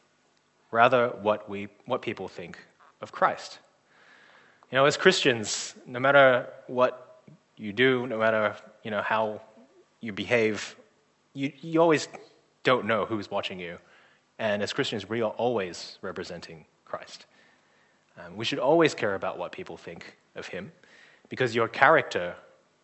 rather 0.70 1.09
what, 1.22 1.49
we, 1.49 1.68
what 1.85 2.03
people 2.03 2.29
think 2.29 2.59
of 3.01 3.12
Christ. 3.12 3.59
You 4.70 4.77
know, 4.77 4.85
as 4.85 4.96
Christians, 4.96 5.75
no 5.87 6.01
matter 6.01 6.49
what 6.66 7.22
you 7.57 7.72
do, 7.72 8.07
no 8.07 8.18
matter 8.18 8.57
you 8.83 8.90
know, 8.90 9.03
how 9.03 9.40
you 10.01 10.12
behave, 10.12 10.77
you, 11.37 11.53
you 11.61 11.81
always 11.83 12.09
don't 12.64 12.87
know 12.87 13.05
who's 13.05 13.31
watching 13.31 13.61
you. 13.61 13.79
And 14.38 14.62
as 14.62 14.72
Christians, 14.72 15.09
we 15.09 15.20
are 15.22 15.31
always 15.31 15.99
representing 16.01 16.64
Christ. 16.85 17.27
Um, 18.18 18.37
we 18.37 18.44
should 18.44 18.59
always 18.59 18.94
care 18.94 19.14
about 19.14 19.38
what 19.38 19.53
people 19.53 19.77
think 19.77 20.16
of 20.35 20.46
Him 20.46 20.72
because 21.29 21.55
your 21.55 21.68
character 21.68 22.35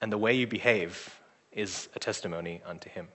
and 0.01 0.13
the 0.13 0.19
way 0.19 0.35
you 0.35 0.47
behave 0.47 1.19
is 1.51 1.89
a 1.95 1.99
testimony 1.99 2.61
unto 2.67 2.91
Him. 2.91 3.09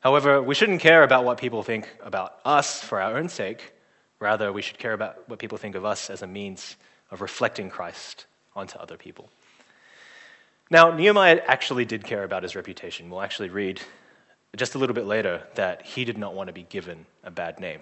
However, 0.00 0.42
we 0.42 0.54
shouldn't 0.54 0.80
care 0.80 1.02
about 1.02 1.24
what 1.24 1.38
people 1.38 1.62
think 1.62 1.88
about 2.02 2.38
us 2.44 2.80
for 2.80 3.00
our 3.00 3.16
own 3.16 3.28
sake. 3.28 3.72
Rather, 4.20 4.52
we 4.52 4.62
should 4.62 4.78
care 4.78 4.92
about 4.92 5.28
what 5.28 5.38
people 5.38 5.58
think 5.58 5.74
of 5.74 5.84
us 5.84 6.10
as 6.10 6.22
a 6.22 6.26
means 6.26 6.76
of 7.10 7.20
reflecting 7.20 7.70
Christ 7.70 8.26
onto 8.54 8.78
other 8.78 8.96
people. 8.96 9.30
Now, 10.72 10.90
Nehemiah 10.90 11.42
actually 11.48 11.84
did 11.84 12.02
care 12.02 12.24
about 12.24 12.44
his 12.44 12.56
reputation. 12.56 13.10
We'll 13.10 13.20
actually 13.20 13.50
read 13.50 13.82
just 14.56 14.74
a 14.74 14.78
little 14.78 14.94
bit 14.94 15.04
later 15.04 15.46
that 15.54 15.82
he 15.82 16.02
did 16.06 16.16
not 16.16 16.32
want 16.32 16.46
to 16.46 16.54
be 16.54 16.62
given 16.62 17.04
a 17.24 17.30
bad 17.30 17.60
name. 17.60 17.80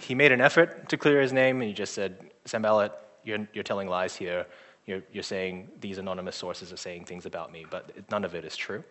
He 0.00 0.12
made 0.12 0.32
an 0.32 0.40
effort 0.40 0.88
to 0.88 0.96
clear 0.96 1.20
his 1.20 1.32
name, 1.32 1.60
and 1.60 1.68
he 1.68 1.72
just 1.72 1.94
said, 1.94 2.18
Sanballat, 2.44 2.92
you're, 3.22 3.46
you're 3.52 3.62
telling 3.62 3.86
lies 3.86 4.16
here. 4.16 4.44
You're, 4.86 5.02
you're 5.12 5.22
saying 5.22 5.68
these 5.80 5.98
anonymous 5.98 6.34
sources 6.34 6.72
are 6.72 6.76
saying 6.76 7.04
things 7.04 7.26
about 7.26 7.52
me, 7.52 7.64
but 7.70 7.92
none 8.10 8.24
of 8.24 8.34
it 8.34 8.44
is 8.44 8.56
true. 8.56 8.82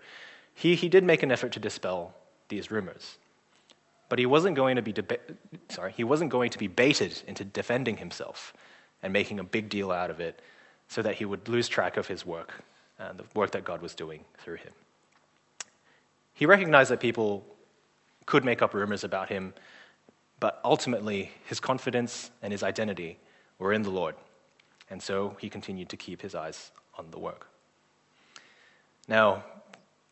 He, 0.54 0.76
he 0.76 0.88
did 0.88 1.04
make 1.04 1.22
an 1.22 1.30
effort 1.30 1.52
to 1.52 1.60
dispel 1.60 2.16
these 2.48 2.72
rumors. 2.72 3.18
But 4.08 4.18
he 4.18 4.26
wasn't 4.26 4.56
going 4.56 4.78
to 4.78 4.82
be 4.82 4.94
deba- 4.94 5.36
sorry, 5.68 5.92
he 5.92 6.06
wasn't 6.06 6.30
going 6.30 6.52
to 6.52 6.58
be 6.58 6.68
baited 6.68 7.22
into 7.28 7.44
defending 7.44 7.98
himself 7.98 8.54
and 9.04 9.12
making 9.12 9.40
a 9.40 9.44
big 9.44 9.68
deal 9.68 9.92
out 9.92 10.10
of 10.10 10.22
it 10.22 10.42
so 10.88 11.02
that 11.02 11.16
he 11.16 11.26
would 11.26 11.50
lose 11.50 11.68
track 11.68 11.98
of 11.98 12.08
his 12.08 12.26
work 12.26 12.64
and 13.00 13.18
the 13.18 13.26
work 13.34 13.52
that 13.52 13.64
God 13.64 13.82
was 13.82 13.94
doing 13.94 14.24
through 14.38 14.56
him. 14.56 14.72
He 16.34 16.46
recognized 16.46 16.92
that 16.92 17.00
people 17.00 17.46
could 18.26 18.44
make 18.44 18.62
up 18.62 18.74
rumors 18.74 19.04
about 19.04 19.30
him, 19.30 19.54
but 20.40 20.60
ultimately 20.64 21.32
his 21.46 21.60
confidence 21.60 22.32
and 22.42 22.52
his 22.52 22.64
identity 22.64 23.18
were 23.60 23.74
in 23.74 23.84
the 23.84 23.90
Lord. 23.90 24.16
And 24.90 25.02
so 25.02 25.36
he 25.40 25.50
continued 25.50 25.90
to 25.90 25.98
keep 25.98 26.22
his 26.22 26.36
eyes 26.36 26.72
on 26.98 27.12
the 27.12 27.20
work. 27.20 27.48
Now, 29.08 29.44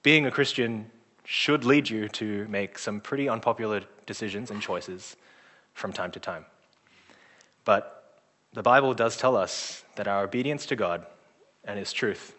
being 0.01 0.25
a 0.25 0.31
Christian 0.31 0.89
should 1.25 1.63
lead 1.63 1.89
you 1.89 2.09
to 2.09 2.47
make 2.47 2.77
some 2.77 2.99
pretty 2.99 3.29
unpopular 3.29 3.81
decisions 4.05 4.51
and 4.51 4.61
choices 4.61 5.15
from 5.73 5.93
time 5.93 6.11
to 6.11 6.19
time. 6.19 6.45
But 7.65 8.21
the 8.53 8.61
Bible 8.61 8.93
does 8.93 9.17
tell 9.17 9.35
us 9.35 9.83
that 9.95 10.07
our 10.07 10.23
obedience 10.23 10.65
to 10.67 10.75
God 10.75 11.05
and 11.63 11.79
His 11.79 11.93
truth 11.93 12.35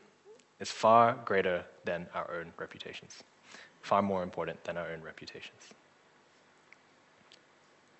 is 0.60 0.70
far 0.70 1.16
greater 1.24 1.64
than 1.84 2.06
our 2.14 2.30
own 2.38 2.52
reputations, 2.58 3.22
far 3.82 4.02
more 4.02 4.22
important 4.22 4.62
than 4.64 4.76
our 4.76 4.90
own 4.90 5.02
reputations. 5.02 5.60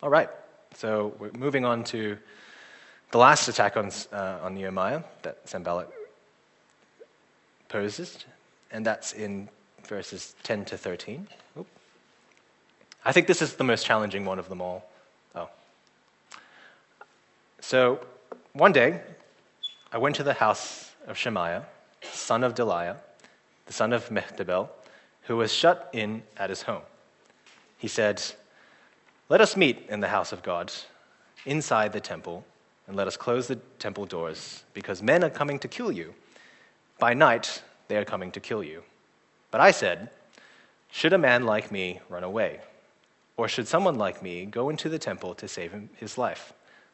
All 0.03 0.11
right, 0.11 0.29
so 0.75 1.15
we're 1.19 1.33
moving 1.33 1.65
on 1.65 1.85
to 1.85 2.19
the 3.11 3.19
last 3.19 3.49
attack 3.49 3.77
on, 3.77 3.91
uh, 4.13 4.39
on 4.43 4.55
Nehemiah 4.55 5.03
that 5.23 5.49
Sanballat 5.49 5.89
poses, 7.69 8.25
and 8.71 8.85
that's 8.85 9.13
in 9.13 9.49
verses 9.85 10.35
10 10.43 10.65
to 10.67 10.77
13. 10.77 11.27
Oop. 11.59 11.67
I 13.05 13.13
think 13.13 13.27
this 13.27 13.43
is 13.43 13.55
the 13.55 13.65
most 13.65 13.87
challenging 13.87 14.25
one 14.25 14.39
of 14.39 14.49
them 14.49 14.61
all. 14.61 14.91
Oh. 15.35 15.49
So, 17.61 18.01
one 18.53 18.73
day, 18.73 19.01
I 19.93 19.99
went 19.99 20.17
to 20.17 20.23
the 20.23 20.35
house 20.35 20.93
of 21.07 21.17
Shemaiah, 21.17 21.67
son 22.13 22.45
of 22.45 22.55
Delaiah, 22.55 22.97
the 23.67 23.73
son 23.73 23.93
of 23.93 24.09
Mehetabel, 24.09 24.69
who 25.23 25.37
was 25.37 25.53
shut 25.53 25.91
in 25.93 26.23
at 26.37 26.51
his 26.51 26.63
home. 26.63 26.83
He 27.79 27.89
said, 27.89 28.23
Let 29.29 29.41
us 29.41 29.57
meet 29.57 29.87
in 29.89 30.01
the 30.01 30.09
house 30.09 30.33
of 30.33 30.43
God, 30.43 30.73
inside 31.47 31.93
the 31.93 32.01
temple, 32.01 32.45
and 32.87 32.97
let 32.97 33.07
us 33.07 33.17
close 33.17 33.47
the 33.47 33.57
temple 33.79 34.07
doors, 34.07 34.65
because 34.75 35.03
men 35.03 35.25
are 35.25 35.31
coming 35.31 35.59
to 35.61 35.69
kill 35.69 35.91
you. 35.91 36.15
By 36.99 37.15
night, 37.15 37.63
they 37.89 37.97
are 37.97 38.05
coming 38.05 38.31
to 38.33 38.41
kill 38.41 38.63
you. 38.63 38.83
But 39.51 39.61
I 39.61 39.71
said, 39.71 40.11
Should 40.91 41.13
a 41.13 41.19
man 41.19 41.45
like 41.45 41.73
me 41.73 42.01
run 42.09 42.25
away? 42.25 42.61
Or 43.37 43.49
should 43.49 43.67
someone 43.67 43.97
like 43.97 44.23
me 44.23 44.45
go 44.45 44.71
into 44.71 44.89
the 44.89 44.99
temple 44.99 45.35
to 45.37 45.49
save 45.49 45.73
him, 45.73 45.91
his 45.97 46.17
life? 46.17 46.53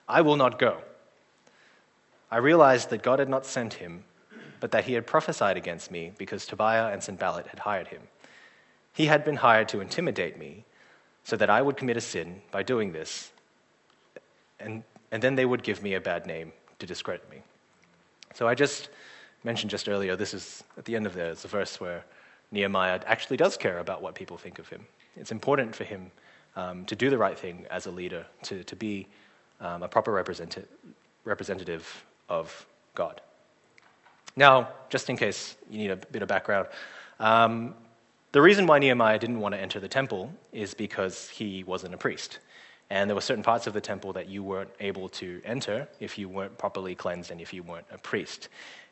I 0.09 0.23
will 0.23 0.37
not 0.37 0.59
go. 0.59 0.79
I 2.31 2.39
realized 2.39 2.91
that 2.91 3.03
God 3.03 3.19
had 3.19 3.29
not 3.29 3.45
sent 3.45 3.75
him, 3.75 4.05
but 4.61 4.71
that 4.73 4.85
he 4.85 4.93
had 4.93 5.07
prophesied 5.07 5.57
against 5.57 5.91
me 5.91 6.13
because 6.19 6.47
Tobiah 6.47 6.93
and 6.93 7.03
Sanballat 7.03 7.47
had 7.49 7.59
hired 7.59 7.89
him. 7.89 8.03
He 8.93 9.07
had 9.07 9.25
been 9.25 9.37
hired 9.37 9.69
to 9.69 9.81
intimidate 9.81 10.39
me 10.39 10.65
so 11.25 11.37
that 11.37 11.51
I 11.51 11.63
would 11.63 11.77
commit 11.77 11.97
a 11.97 12.01
sin 12.01 12.43
by 12.51 12.63
doing 12.63 12.93
this, 12.93 13.33
and, 14.59 14.83
and 15.11 15.23
then 15.23 15.35
they 15.35 15.47
would 15.47 15.63
give 15.63 15.83
me 15.83 15.95
a 15.95 16.01
bad 16.01 16.27
name 16.27 16.53
to 16.79 16.87
discredit 16.87 17.29
me. 17.31 17.39
So 18.35 18.47
I 18.47 18.55
just 18.55 18.91
mentioned 19.45 19.71
just 19.71 19.89
earlier, 19.89 20.17
this 20.17 20.35
is 20.35 20.65
at 20.77 20.85
the 20.85 20.97
end 20.97 21.07
of 21.07 21.15
there, 21.15 21.31
it's 21.31 21.45
a 21.45 21.49
verse 21.49 21.81
where 21.81 22.05
Nehemiah 22.53 23.01
actually 23.07 23.37
does 23.37 23.57
care 23.57 23.79
about 23.79 24.03
what 24.03 24.15
people 24.15 24.37
think 24.37 24.59
of 24.59 24.69
him. 24.69 24.87
It's 25.17 25.33
important 25.33 25.75
for 25.75 25.85
him 25.85 26.11
um, 26.57 26.85
to 26.87 26.97
do 26.97 27.11
the 27.11 27.19
right 27.19 27.39
thing 27.39 27.67
as 27.71 27.87
a 27.87 27.91
leader, 27.91 28.27
to, 28.45 28.65
to 28.65 28.77
be 28.77 29.07
um, 29.61 29.83
a 29.83 29.89
proper 29.89 30.13
represent- 30.13 30.69
representative 31.25 32.05
of 32.29 32.67
God. 32.95 33.21
Now, 34.37 34.71
just 34.89 35.09
in 35.11 35.17
case 35.17 35.57
you 35.71 35.79
need 35.79 35.91
a 35.91 35.97
bit 35.97 36.23
of 36.23 36.29
background, 36.29 36.69
um, 37.19 37.75
the 38.33 38.41
reason 38.41 38.67
why 38.67 38.79
Nehemiah 38.79 39.19
didn't 39.19 39.41
want 39.41 39.55
to 39.55 39.61
enter 39.61 39.81
the 39.81 39.89
temple 39.89 40.33
is 40.53 40.73
because 40.75 41.29
he 41.29 41.65
wasn't 41.65 41.95
a 41.95 41.99
priest. 41.99 42.39
And 42.89 43.09
there 43.09 43.15
were 43.15 43.21
certain 43.21 43.45
parts 43.45 43.67
of 43.67 43.73
the 43.73 43.81
temple 43.81 44.13
that 44.15 44.29
you 44.29 44.43
weren't 44.43 44.71
able 44.81 45.09
to 45.11 45.41
enter 45.45 45.89
if 46.01 46.19
you 46.19 46.29
weren't 46.29 46.57
properly 46.59 46.95
cleansed 46.95 47.31
and 47.31 47.41
if 47.41 47.53
you 47.53 47.63
weren't 47.63 47.87
a 47.93 47.99
priest. 47.99 48.49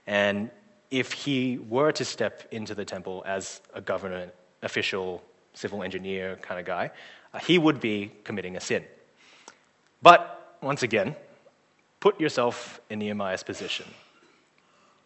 And 0.07 0.51
if 0.91 1.13
he 1.13 1.59
were 1.59 1.93
to 1.93 2.05
step 2.05 2.49
into 2.53 2.75
the 2.75 2.85
temple 2.85 3.23
as 3.27 3.61
a 3.75 3.81
government 3.81 4.33
official, 4.63 5.23
civil 5.53 5.83
engineer 5.83 6.37
kind 6.43 6.61
of 6.61 6.67
guy, 6.67 6.91
uh, 7.35 7.39
he 7.39 7.59
would 7.59 7.81
be 7.81 8.13
committing 8.25 8.57
a 8.57 8.61
sin. 8.61 8.85
But 10.01 10.57
once 10.63 10.83
again, 10.83 11.17
put 12.01 12.21
yourself 12.21 12.81
in 12.91 13.01
Nehemiah's 13.01 13.43
position. 13.43 13.87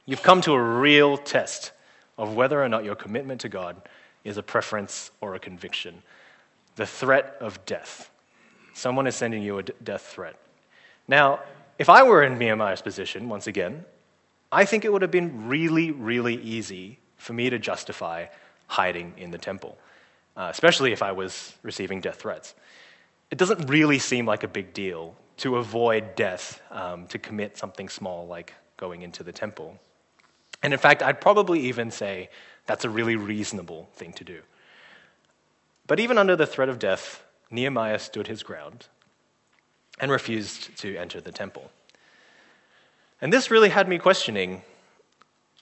You've 0.04 0.22
come 0.22 0.40
to 0.42 0.52
a 0.52 0.62
real 0.62 1.16
test 1.16 1.72
of 2.18 2.34
whether 2.34 2.62
or 2.62 2.68
not 2.68 2.84
your 2.84 2.96
commitment 2.96 3.40
to 3.42 3.48
God 3.48 3.76
is 4.24 4.36
a 4.36 4.42
preference 4.42 5.10
or 5.20 5.34
a 5.34 5.38
conviction. 5.38 6.02
The 6.76 6.86
threat 6.86 7.36
of 7.40 7.64
death. 7.66 8.10
Someone 8.74 9.06
is 9.06 9.14
sending 9.14 9.42
you 9.42 9.58
a 9.58 9.62
death 9.62 10.02
threat. 10.02 10.36
Now, 11.06 11.40
if 11.78 11.88
I 11.88 12.02
were 12.02 12.22
in 12.22 12.38
Nehemiah's 12.38 12.82
position, 12.82 13.28
once 13.28 13.46
again, 13.46 13.84
I 14.50 14.64
think 14.64 14.84
it 14.84 14.92
would 14.92 15.02
have 15.02 15.10
been 15.10 15.48
really, 15.48 15.90
really 15.90 16.36
easy 16.42 16.98
for 17.16 17.32
me 17.32 17.48
to 17.50 17.58
justify 17.58 18.26
hiding 18.66 19.14
in 19.16 19.30
the 19.30 19.38
temple, 19.38 19.78
uh, 20.36 20.48
especially 20.50 20.92
if 20.92 21.02
I 21.02 21.12
was 21.12 21.54
receiving 21.62 22.00
death 22.00 22.16
threats. 22.16 22.54
It 23.30 23.38
doesn't 23.38 23.68
really 23.68 23.98
seem 23.98 24.26
like 24.26 24.42
a 24.42 24.48
big 24.48 24.74
deal 24.74 25.14
to 25.38 25.56
avoid 25.56 26.14
death, 26.16 26.60
um, 26.70 27.06
to 27.06 27.18
commit 27.18 27.56
something 27.56 27.88
small 27.88 28.26
like 28.26 28.54
going 28.76 29.02
into 29.02 29.22
the 29.22 29.32
temple. 29.32 29.78
And 30.62 30.72
in 30.72 30.78
fact, 30.78 31.02
I'd 31.02 31.20
probably 31.20 31.60
even 31.60 31.90
say 31.90 32.28
that's 32.66 32.84
a 32.84 32.90
really 32.90 33.16
reasonable 33.16 33.88
thing 33.94 34.12
to 34.14 34.24
do. 34.24 34.42
But 35.86 36.00
even 36.00 36.18
under 36.18 36.36
the 36.36 36.46
threat 36.46 36.68
of 36.68 36.78
death, 36.78 37.24
Nehemiah 37.50 37.98
stood 37.98 38.28
his 38.28 38.42
ground 38.42 38.86
and 40.00 40.10
refused 40.10 40.76
to 40.78 40.96
enter 40.96 41.20
the 41.20 41.32
temple. 41.32 41.70
And 43.20 43.32
this 43.32 43.50
really 43.50 43.68
had 43.68 43.88
me 43.88 43.98
questioning 43.98 44.62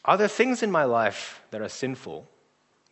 are 0.05 0.17
there 0.17 0.29
things 0.29 0.63
in 0.63 0.71
my 0.71 0.85
life 0.85 1.43
that 1.51 1.61
are 1.61 1.69
sinful, 1.69 2.27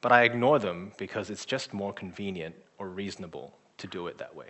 but 0.03 0.12
I 0.12 0.25
ignore 0.25 0.59
them 0.59 0.92
because 0.99 1.31
it's 1.31 1.47
just 1.47 1.73
more 1.73 1.92
convenient 1.92 2.55
or 2.77 2.88
reasonable 2.88 3.55
to 3.79 3.87
do 3.87 4.09
it 4.09 4.18
that 4.18 4.37
way? 4.37 4.49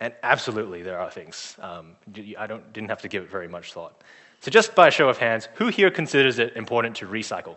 And 0.00 0.12
absolutely, 0.24 0.82
there 0.82 0.98
are 0.98 1.10
things. 1.10 1.56
Um, 1.60 1.94
I 2.36 2.48
don't, 2.48 2.72
didn't 2.72 2.88
have 2.88 3.02
to 3.02 3.08
give 3.08 3.22
it 3.22 3.30
very 3.30 3.46
much 3.46 3.72
thought. 3.72 4.02
So, 4.40 4.50
just 4.50 4.74
by 4.74 4.88
a 4.88 4.90
show 4.90 5.08
of 5.08 5.18
hands, 5.18 5.48
who 5.54 5.68
here 5.68 5.90
considers 5.90 6.38
it 6.38 6.56
important 6.56 6.96
to 6.96 7.06
recycle? 7.06 7.56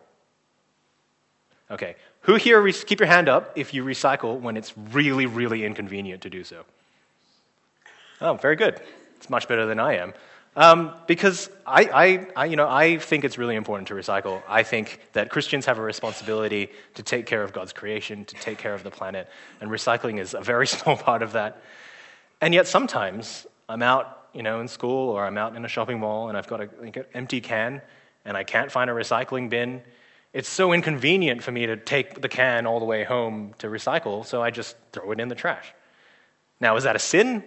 Okay. 1.71 1.95
Who 2.21 2.35
here, 2.35 2.61
re- 2.61 2.73
keep 2.73 2.99
your 2.99 3.07
hand 3.07 3.27
up 3.27 3.53
if 3.57 3.73
you 3.73 3.83
recycle 3.83 4.39
when 4.39 4.57
it's 4.57 4.73
really, 4.77 5.25
really 5.25 5.65
inconvenient 5.65 6.21
to 6.21 6.29
do 6.29 6.43
so? 6.43 6.63
Oh, 8.21 8.35
very 8.35 8.55
good. 8.55 8.81
It's 9.17 9.29
much 9.29 9.47
better 9.47 9.65
than 9.65 9.79
I 9.79 9.95
am. 9.95 10.13
Um, 10.55 10.93
because 11.07 11.49
I, 11.65 11.83
I, 11.85 12.27
I, 12.35 12.45
you 12.45 12.55
know, 12.55 12.69
I 12.69 12.97
think 12.97 13.23
it's 13.23 13.37
really 13.37 13.55
important 13.55 13.87
to 13.87 13.95
recycle. 13.95 14.43
I 14.47 14.63
think 14.63 14.99
that 15.13 15.29
Christians 15.29 15.65
have 15.65 15.79
a 15.79 15.81
responsibility 15.81 16.69
to 16.93 17.03
take 17.03 17.25
care 17.25 17.41
of 17.41 17.53
God's 17.53 17.73
creation, 17.73 18.23
to 18.25 18.35
take 18.35 18.59
care 18.59 18.73
of 18.73 18.83
the 18.83 18.91
planet, 18.91 19.27
and 19.61 19.71
recycling 19.71 20.19
is 20.19 20.33
a 20.35 20.41
very 20.41 20.67
small 20.75 20.95
part 20.95 21.23
of 21.23 21.33
that. 21.33 21.61
And 22.39 22.53
yet 22.53 22.67
sometimes 22.67 23.47
I'm 23.67 23.81
out, 23.81 24.22
you 24.33 24.43
know, 24.43 24.59
in 24.59 24.67
school 24.67 25.09
or 25.09 25.25
I'm 25.25 25.37
out 25.37 25.55
in 25.55 25.63
a 25.63 25.67
shopping 25.67 25.99
mall 25.99 26.29
and 26.29 26.37
I've 26.37 26.47
got 26.47 26.61
a, 26.61 26.69
like, 26.79 26.97
an 26.97 27.05
empty 27.13 27.41
can 27.41 27.81
and 28.25 28.35
I 28.37 28.43
can't 28.43 28.71
find 28.71 28.89
a 28.89 28.93
recycling 28.93 29.49
bin. 29.49 29.81
It's 30.33 30.49
so 30.49 30.73
inconvenient 30.73 31.43
for 31.43 31.51
me 31.51 31.67
to 31.67 31.77
take 31.77 32.21
the 32.21 32.29
can 32.29 32.65
all 32.65 32.79
the 32.79 32.85
way 32.85 33.03
home 33.03 33.53
to 33.59 33.67
recycle, 33.67 34.25
so 34.25 34.41
I 34.41 34.49
just 34.49 34.75
throw 34.91 35.11
it 35.11 35.19
in 35.19 35.27
the 35.27 35.35
trash. 35.35 35.73
Now, 36.59 36.75
is 36.75 36.85
that 36.85 36.95
a 36.95 36.99
sin? 36.99 37.43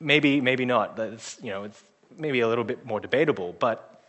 Maybe, 0.00 0.40
maybe 0.40 0.64
not. 0.64 0.96
That's, 0.96 1.38
you 1.40 1.50
know, 1.50 1.64
it's, 1.64 1.82
maybe 2.16 2.40
a 2.40 2.48
little 2.48 2.64
bit 2.64 2.84
more 2.84 3.00
debatable, 3.00 3.54
but 3.58 4.02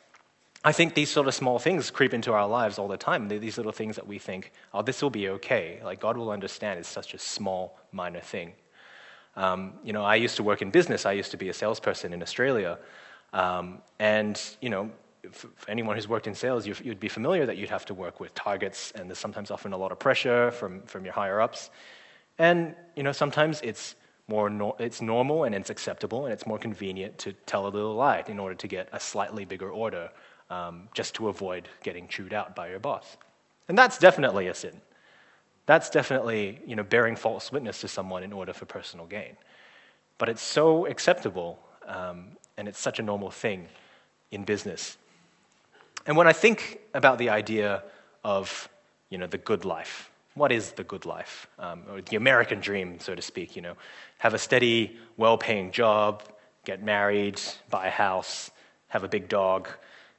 I 0.64 0.72
think 0.72 0.96
these 0.96 1.12
sort 1.12 1.28
of 1.28 1.36
small 1.36 1.60
things 1.60 1.92
creep 1.92 2.14
into 2.14 2.34
our 2.34 2.48
lives 2.48 2.80
all 2.80 2.88
the 2.88 2.98
time. 2.98 3.28
They're 3.28 3.40
these 3.40 3.58
little 3.58 3.72
things 3.72 3.96
that 3.98 4.08
we 4.08 4.18
think, 4.18 4.52
oh, 4.74 4.82
this 4.82 5.02
will 5.02 5.12
be 5.12 5.30
okay. 5.30 5.80
Like, 5.84 6.00
God 6.00 6.18
will 6.18 6.32
understand 6.32 6.80
it's 6.80 6.90
such 6.90 7.14
a 7.14 7.20
small, 7.20 7.78
minor 7.92 8.22
thing. 8.22 8.54
Um, 9.36 9.74
you 9.84 9.94
know, 9.94 10.04
I 10.04 10.16
used 10.16 10.38
to 10.38 10.44
work 10.44 10.62
in 10.62 10.72
business. 10.72 11.06
I 11.06 11.12
used 11.12 11.32
to 11.32 11.38
be 11.38 11.50
a 11.50 11.54
salesperson 11.54 12.14
in 12.14 12.22
Australia. 12.22 12.78
Um, 13.34 13.82
and, 14.00 14.42
you 14.62 14.70
know, 14.70 14.90
for 15.32 15.50
anyone 15.68 15.96
who's 15.96 16.08
worked 16.08 16.28
in 16.28 16.36
sales, 16.36 16.68
you'd 16.68 17.00
be 17.00 17.10
familiar 17.10 17.46
that 17.46 17.58
you'd 17.58 17.70
have 17.70 17.86
to 17.86 17.94
work 17.94 18.20
with 18.20 18.34
targets, 18.36 18.92
and 18.92 19.10
there's 19.10 19.20
sometimes 19.20 19.52
often 19.52 19.74
a 19.74 19.78
lot 19.78 19.92
of 19.92 20.00
pressure 20.00 20.52
from, 20.52 20.82
from 20.84 21.04
your 21.04 21.14
higher 21.14 21.42
ups. 21.42 21.70
And, 22.38 22.76
you 22.96 23.04
know, 23.04 23.12
sometimes 23.12 23.62
it's 23.62 23.96
more 24.28 24.50
no, 24.50 24.76
it's 24.80 25.02
normal 25.02 25.44
and 25.44 25.54
it's 25.54 25.70
acceptable 25.70 26.26
and 26.26 26.34
it's 26.34 26.48
more 26.48 26.58
convenient 26.58 27.18
to 27.20 27.34
tell 27.46 27.68
a 27.68 27.70
little 27.70 27.96
lie 27.96 28.24
in 28.28 28.40
order 28.40 28.56
to 28.56 28.68
get 28.68 28.90
a 28.92 29.00
slightly 29.00 29.46
bigger 29.46 29.70
order 29.70 30.10
um, 30.50 30.90
just 30.94 31.14
to 31.16 31.28
avoid 31.28 31.70
getting 31.84 32.08
chewed 32.08 32.34
out 32.34 32.56
by 32.56 32.70
your 32.70 32.80
boss. 32.80 33.18
And 33.68 33.78
that's 33.78 33.98
definitely 33.98 34.48
a 34.48 34.54
sin. 34.54 34.82
That's 35.66 35.90
definitely 35.90 36.62
you 36.66 36.76
know, 36.76 36.84
bearing 36.84 37.16
false 37.16 37.52
witness 37.52 37.82
to 37.82 37.88
someone 37.88 38.24
in 38.24 38.34
order 38.34 38.54
for 38.54 38.66
personal 38.66 39.06
gain. 39.06 39.38
But 40.18 40.30
it's 40.30 40.42
so 40.42 40.86
acceptable 40.86 41.60
um, 41.88 42.38
and 42.58 42.68
it's 42.68 42.80
such 42.80 43.00
a 43.00 43.04
normal 43.04 43.32
thing 43.32 43.68
in 44.32 44.44
business. 44.44 44.98
And 46.06 46.16
when 46.16 46.28
I 46.28 46.34
think 46.34 46.80
about 46.94 47.18
the 47.18 47.30
idea 47.30 47.84
of 48.24 48.70
you 49.10 49.18
know, 49.18 49.28
the 49.28 49.38
good 49.38 49.66
life, 49.66 50.12
what 50.36 50.52
is 50.52 50.72
the 50.72 50.84
good 50.84 51.06
life, 51.06 51.48
um, 51.60 51.84
or 51.90 52.02
the 52.02 52.18
American 52.18 52.60
dream, 52.60 53.00
so 53.00 53.16
to 53.16 53.22
speak? 53.22 53.56
You 53.56 53.62
know, 53.62 53.76
have 54.18 54.34
a 54.34 54.38
steady, 54.38 54.98
well-paying 55.18 55.72
job, 55.72 56.24
get 56.66 56.84
married, 56.84 57.40
buy 57.70 57.88
a 57.88 57.92
house, 57.92 58.52
have 58.88 59.04
a 59.04 59.08
big 59.08 59.30
dog, 59.30 59.70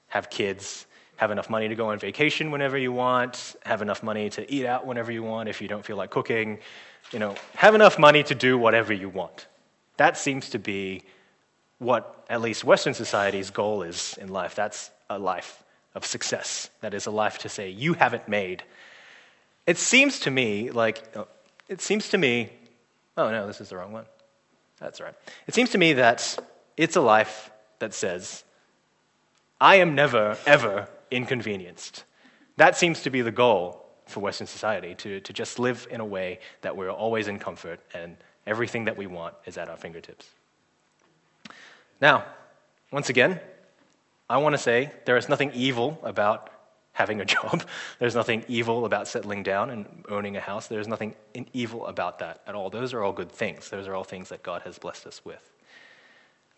have 0.08 0.30
kids, 0.30 0.86
have 1.16 1.30
enough 1.30 1.48
money 1.50 1.68
to 1.68 1.74
go 1.74 1.90
on 1.90 1.98
vacation 1.98 2.50
whenever 2.50 2.76
you 2.76 2.92
want, 2.92 3.56
have 3.64 3.82
enough 3.82 4.02
money 4.02 4.30
to 4.30 4.52
eat 4.52 4.66
out 4.66 4.86
whenever 4.86 5.10
you 5.10 5.22
want 5.22 5.48
if 5.48 5.60
you 5.60 5.68
don't 5.68 5.84
feel 5.84 5.96
like 5.96 6.10
cooking, 6.10 6.58
you 7.12 7.18
know, 7.18 7.34
have 7.54 7.74
enough 7.74 7.98
money 7.98 8.22
to 8.22 8.34
do 8.34 8.58
whatever 8.58 8.92
you 8.92 9.08
want. 9.08 9.46
That 9.96 10.18
seems 10.18 10.50
to 10.50 10.58
be 10.58 11.02
what 11.78 12.24
at 12.28 12.40
least 12.40 12.64
Western 12.64 12.94
society's 12.94 13.50
goal 13.50 13.82
is 13.82 14.16
in 14.20 14.28
life. 14.28 14.54
That's 14.54 14.90
a 15.08 15.18
life 15.18 15.62
of 15.94 16.04
success. 16.04 16.68
That 16.80 16.92
is 16.92 17.06
a 17.06 17.10
life 17.10 17.38
to 17.38 17.48
say, 17.48 17.70
you 17.70 17.94
haven't 17.94 18.28
made. 18.28 18.62
It 19.66 19.78
seems 19.78 20.20
to 20.20 20.30
me 20.30 20.70
like, 20.70 21.02
oh, 21.16 21.28
it 21.68 21.80
seems 21.80 22.10
to 22.10 22.18
me, 22.18 22.50
oh 23.16 23.30
no, 23.30 23.46
this 23.46 23.60
is 23.60 23.70
the 23.70 23.76
wrong 23.76 23.92
one. 23.92 24.04
That's 24.78 25.00
right. 25.00 25.14
It 25.46 25.54
seems 25.54 25.70
to 25.70 25.78
me 25.78 25.94
that 25.94 26.38
it's 26.76 26.96
a 26.96 27.00
life 27.00 27.50
that 27.78 27.94
says, 27.94 28.44
I 29.60 29.76
am 29.76 29.94
never, 29.94 30.36
ever 30.46 30.88
inconvenienced. 31.10 32.04
That 32.56 32.76
seems 32.76 33.02
to 33.02 33.10
be 33.10 33.22
the 33.22 33.30
goal 33.30 33.86
for 34.06 34.20
Western 34.20 34.46
society, 34.46 34.94
to, 34.94 35.20
to 35.20 35.32
just 35.32 35.58
live 35.58 35.86
in 35.90 36.00
a 36.00 36.04
way 36.04 36.38
that 36.62 36.76
we're 36.76 36.90
always 36.90 37.28
in 37.28 37.38
comfort 37.38 37.80
and 37.92 38.16
everything 38.46 38.84
that 38.84 38.96
we 38.96 39.06
want 39.06 39.34
is 39.44 39.58
at 39.58 39.68
our 39.68 39.76
fingertips. 39.76 40.28
Now, 42.00 42.24
once 42.92 43.08
again, 43.08 43.40
I 44.30 44.38
want 44.38 44.54
to 44.54 44.58
say 44.58 44.92
there 45.04 45.16
is 45.16 45.28
nothing 45.28 45.50
evil 45.54 45.98
about 46.02 46.50
having 46.92 47.20
a 47.20 47.24
job. 47.36 47.64
There's 47.98 48.14
nothing 48.14 48.44
evil 48.48 48.84
about 48.84 49.08
settling 49.08 49.42
down 49.42 49.70
and 49.70 50.04
owning 50.08 50.36
a 50.36 50.40
house. 50.40 50.68
There's 50.68 50.88
nothing 50.88 51.14
evil 51.52 51.86
about 51.86 52.20
that 52.20 52.42
at 52.46 52.54
all. 52.54 52.70
Those 52.70 52.94
are 52.94 53.02
all 53.02 53.12
good 53.12 53.30
things. 53.30 53.70
Those 53.70 53.86
are 53.88 53.94
all 53.94 54.04
things 54.04 54.28
that 54.28 54.42
God 54.42 54.62
has 54.62 54.78
blessed 54.78 55.06
us 55.06 55.24
with. 55.24 55.50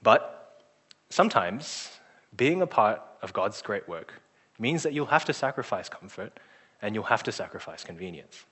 But 0.03 0.63
sometimes 1.11 1.91
being 2.37 2.63
a 2.63 2.67
part 2.67 3.03
of 3.23 3.33
God's 3.33 3.61
great 3.63 3.89
work 3.89 4.21
means 4.59 4.83
that 4.83 4.93
you'll 4.93 5.07
have 5.07 5.25
to 5.27 5.33
sacrifice 5.33 5.89
comfort 5.89 6.39
and 6.83 6.95
you'll 6.95 7.05
have 7.05 7.23
to 7.25 7.33
sacrifice 7.33 7.85
convenience. 7.85 8.45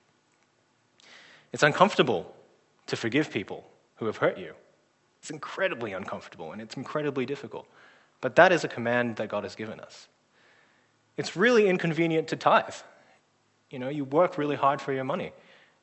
It's 1.53 1.63
uncomfortable 1.63 2.35
to 2.87 2.95
forgive 2.95 3.31
people 3.31 3.69
who 3.95 4.05
have 4.05 4.17
hurt 4.17 4.37
you. 4.37 4.53
It's 5.19 5.29
incredibly 5.29 5.93
uncomfortable 5.93 6.51
and 6.51 6.61
it's 6.61 6.77
incredibly 6.77 7.25
difficult. 7.25 7.67
But 8.21 8.35
that 8.35 8.51
is 8.51 8.63
a 8.63 8.67
command 8.67 9.17
that 9.17 9.29
God 9.29 9.43
has 9.43 9.55
given 9.55 9.79
us. 9.79 10.07
It's 11.17 11.35
really 11.35 11.67
inconvenient 11.67 12.27
to 12.29 12.35
tithe. 12.35 12.75
You 13.69 13.79
know, 13.79 13.89
you 13.89 14.05
work 14.05 14.37
really 14.37 14.55
hard 14.55 14.81
for 14.81 14.93
your 14.93 15.03
money. 15.03 15.33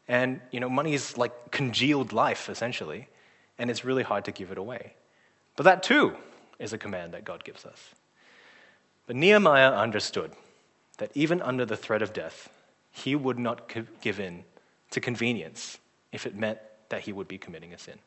And, 0.06 0.40
you 0.50 0.60
know, 0.60 0.68
money 0.68 0.94
is 0.94 1.16
like 1.16 1.50
congealed 1.50 2.12
life, 2.12 2.48
essentially, 2.48 3.08
and 3.58 3.70
it's 3.70 3.84
really 3.84 4.02
hard 4.02 4.24
to 4.26 4.32
give 4.32 4.50
it 4.50 4.58
away. 4.58 4.94
But 5.56 5.64
that 5.64 5.82
too 5.82 6.16
is 6.58 6.72
a 6.72 6.78
command 6.78 7.14
that 7.14 7.24
God 7.24 7.44
gives 7.44 7.64
us. 7.64 7.94
But 9.06 9.16
Nehemiah 9.16 9.72
understood 9.72 10.32
that 10.98 11.10
even 11.14 11.42
under 11.42 11.66
the 11.66 11.76
threat 11.76 12.02
of 12.02 12.12
death, 12.12 12.48
he 12.90 13.14
would 13.14 13.38
not 13.38 13.72
give 14.00 14.20
in 14.20 14.44
to 14.90 15.00
convenience 15.00 15.78
if 16.12 16.26
it 16.26 16.34
meant 16.36 16.58
that 16.88 17.02
he 17.02 17.12
would 17.12 17.28
be 17.28 17.38
committing 17.38 17.74
a 17.74 17.78
sin. 17.78 17.98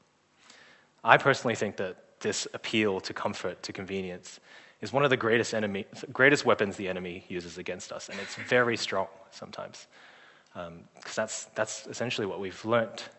I 1.04 1.18
personally 1.18 1.56
think 1.56 1.78
that 1.78 1.98
this 2.22 2.48
appeal 2.54 3.00
to 3.02 3.14
comfort, 3.14 3.62
to 3.64 3.74
convenience, 3.74 4.40
is 4.82 4.94
one 4.94 5.04
of 5.04 5.10
the 5.10 5.18
greatest, 5.18 5.54
enemy, 5.54 5.86
greatest 6.14 6.46
weapons 6.46 6.78
the 6.78 6.88
enemy 6.88 7.26
uses 7.28 7.58
against 7.58 7.92
us, 7.92 8.10
and 8.10 8.20
it's 8.20 8.36
very 8.36 8.78
strong 8.78 9.08
sometimes. 9.32 9.88
Because 10.54 10.68
um, 10.68 10.84
that's, 11.16 11.46
that's 11.56 11.88
essentially 11.88 12.26
what 12.26 12.40
we've 12.40 12.64
learnt 12.66 13.10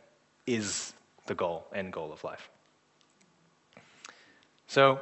is 0.47 0.95
the 1.27 1.35
goal, 1.35 1.67
end 1.75 1.93
goal 1.93 2.13
of 2.13 2.25
life. 2.25 2.49
So, 4.67 5.01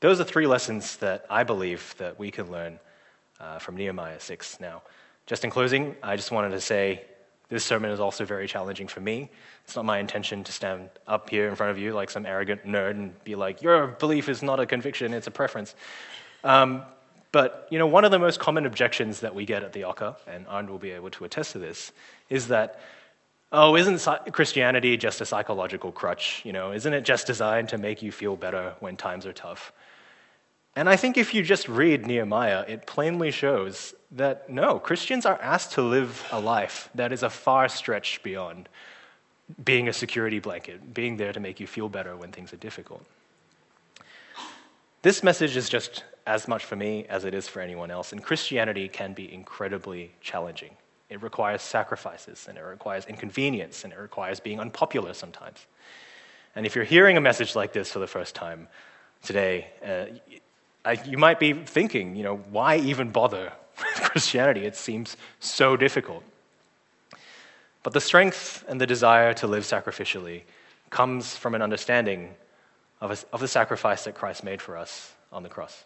those 0.00 0.20
are 0.20 0.24
three 0.24 0.46
lessons 0.46 0.96
that 0.98 1.26
I 1.28 1.44
believe 1.44 1.94
that 1.98 2.18
we 2.18 2.30
can 2.30 2.50
learn 2.50 2.78
uh, 3.40 3.58
from 3.58 3.76
Nehemiah 3.76 4.20
6 4.20 4.60
now. 4.60 4.82
Just 5.26 5.44
in 5.44 5.50
closing, 5.50 5.96
I 6.02 6.16
just 6.16 6.30
wanted 6.30 6.50
to 6.50 6.60
say 6.60 7.04
this 7.48 7.64
sermon 7.64 7.90
is 7.90 8.00
also 8.00 8.24
very 8.24 8.46
challenging 8.46 8.88
for 8.88 9.00
me. 9.00 9.30
It's 9.64 9.74
not 9.74 9.84
my 9.84 9.98
intention 9.98 10.44
to 10.44 10.52
stand 10.52 10.88
up 11.06 11.30
here 11.30 11.48
in 11.48 11.56
front 11.56 11.70
of 11.70 11.78
you 11.78 11.92
like 11.94 12.10
some 12.10 12.26
arrogant 12.26 12.64
nerd 12.64 12.92
and 12.92 13.24
be 13.24 13.34
like, 13.34 13.62
your 13.62 13.88
belief 13.88 14.28
is 14.28 14.42
not 14.42 14.60
a 14.60 14.66
conviction, 14.66 15.14
it's 15.14 15.26
a 15.26 15.30
preference. 15.30 15.74
Um, 16.44 16.82
but, 17.32 17.66
you 17.70 17.78
know, 17.78 17.86
one 17.86 18.04
of 18.04 18.10
the 18.10 18.18
most 18.18 18.38
common 18.38 18.66
objections 18.66 19.20
that 19.20 19.34
we 19.34 19.44
get 19.44 19.62
at 19.62 19.72
the 19.72 19.82
OCCA, 19.82 20.16
and 20.26 20.46
Arnd 20.46 20.68
will 20.68 20.78
be 20.78 20.92
able 20.92 21.10
to 21.10 21.24
attest 21.24 21.52
to 21.52 21.58
this, 21.58 21.92
is 22.30 22.48
that 22.48 22.80
oh, 23.50 23.76
isn't 23.76 24.06
Christianity 24.32 24.96
just 24.96 25.20
a 25.20 25.26
psychological 25.26 25.90
crutch? 25.90 26.42
You 26.44 26.52
know, 26.52 26.72
isn't 26.72 26.92
it 26.92 27.02
just 27.02 27.26
designed 27.26 27.70
to 27.70 27.78
make 27.78 28.02
you 28.02 28.12
feel 28.12 28.36
better 28.36 28.74
when 28.80 28.96
times 28.96 29.26
are 29.26 29.32
tough? 29.32 29.72
And 30.78 30.88
I 30.88 30.94
think 30.94 31.18
if 31.18 31.34
you 31.34 31.42
just 31.42 31.68
read 31.68 32.06
Nehemiah, 32.06 32.64
it 32.68 32.86
plainly 32.86 33.32
shows 33.32 33.96
that 34.12 34.48
no, 34.48 34.78
Christians 34.78 35.26
are 35.26 35.36
asked 35.42 35.72
to 35.72 35.82
live 35.82 36.24
a 36.30 36.38
life 36.38 36.88
that 36.94 37.12
is 37.12 37.24
a 37.24 37.30
far 37.30 37.68
stretch 37.68 38.22
beyond 38.22 38.68
being 39.64 39.88
a 39.88 39.92
security 39.92 40.38
blanket, 40.38 40.94
being 40.94 41.16
there 41.16 41.32
to 41.32 41.40
make 41.40 41.58
you 41.58 41.66
feel 41.66 41.88
better 41.88 42.16
when 42.16 42.30
things 42.30 42.52
are 42.52 42.58
difficult. 42.58 43.04
This 45.02 45.24
message 45.24 45.56
is 45.56 45.68
just 45.68 46.04
as 46.28 46.46
much 46.46 46.64
for 46.64 46.76
me 46.76 47.06
as 47.08 47.24
it 47.24 47.34
is 47.34 47.48
for 47.48 47.60
anyone 47.60 47.90
else, 47.90 48.12
and 48.12 48.22
Christianity 48.22 48.86
can 48.86 49.14
be 49.14 49.34
incredibly 49.34 50.12
challenging. 50.20 50.76
It 51.10 51.20
requires 51.24 51.60
sacrifices, 51.60 52.46
and 52.48 52.56
it 52.56 52.62
requires 52.62 53.04
inconvenience, 53.06 53.82
and 53.82 53.92
it 53.92 53.98
requires 53.98 54.38
being 54.38 54.60
unpopular 54.60 55.12
sometimes. 55.12 55.66
And 56.54 56.64
if 56.64 56.76
you're 56.76 56.84
hearing 56.84 57.16
a 57.16 57.20
message 57.20 57.56
like 57.56 57.72
this 57.72 57.90
for 57.90 57.98
the 57.98 58.06
first 58.06 58.36
time 58.36 58.68
today, 59.24 59.70
uh, 59.84 60.14
you 61.06 61.18
might 61.18 61.38
be 61.38 61.52
thinking, 61.52 62.16
you 62.16 62.22
know, 62.22 62.36
why 62.36 62.76
even 62.76 63.10
bother 63.10 63.52
with 63.78 64.10
Christianity? 64.10 64.64
It 64.64 64.76
seems 64.76 65.16
so 65.40 65.76
difficult. 65.76 66.24
But 67.82 67.92
the 67.92 68.00
strength 68.00 68.64
and 68.68 68.80
the 68.80 68.86
desire 68.86 69.34
to 69.34 69.46
live 69.46 69.64
sacrificially 69.64 70.42
comes 70.90 71.36
from 71.36 71.54
an 71.54 71.62
understanding 71.62 72.34
of, 73.00 73.10
a, 73.10 73.34
of 73.34 73.40
the 73.40 73.48
sacrifice 73.48 74.04
that 74.04 74.14
Christ 74.14 74.42
made 74.42 74.60
for 74.60 74.76
us 74.76 75.12
on 75.32 75.42
the 75.42 75.48
cross. 75.48 75.84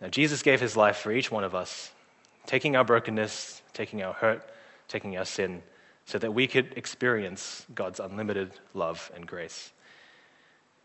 Now, 0.00 0.08
Jesus 0.08 0.42
gave 0.42 0.60
his 0.60 0.76
life 0.76 0.96
for 0.96 1.12
each 1.12 1.30
one 1.30 1.44
of 1.44 1.54
us, 1.54 1.92
taking 2.46 2.74
our 2.74 2.84
brokenness, 2.84 3.62
taking 3.72 4.02
our 4.02 4.12
hurt, 4.12 4.42
taking 4.88 5.16
our 5.16 5.24
sin, 5.24 5.62
so 6.06 6.18
that 6.18 6.32
we 6.32 6.48
could 6.48 6.72
experience 6.76 7.64
God's 7.74 8.00
unlimited 8.00 8.52
love 8.74 9.12
and 9.14 9.26
grace. 9.26 9.70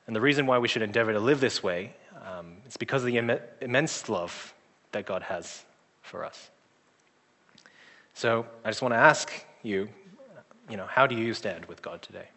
And 0.05 0.15
the 0.15 0.21
reason 0.21 0.45
why 0.45 0.59
we 0.59 0.67
should 0.67 0.83
endeavor 0.83 1.13
to 1.13 1.19
live 1.19 1.39
this 1.39 1.63
way 1.63 1.93
um, 2.25 2.57
is 2.67 2.77
because 2.77 3.03
of 3.03 3.07
the 3.07 3.17
Im- 3.17 3.39
immense 3.61 4.09
love 4.09 4.53
that 4.91 5.05
God 5.05 5.21
has 5.23 5.63
for 6.01 6.23
us. 6.23 6.49
So 8.13 8.45
I 8.63 8.69
just 8.69 8.81
want 8.81 8.93
to 8.93 8.99
ask 8.99 9.31
you, 9.63 9.89
you 10.69 10.77
know, 10.77 10.87
how 10.87 11.05
do 11.05 11.15
you 11.15 11.33
stand 11.33 11.65
with 11.65 11.81
God 11.81 12.01
today? 12.01 12.27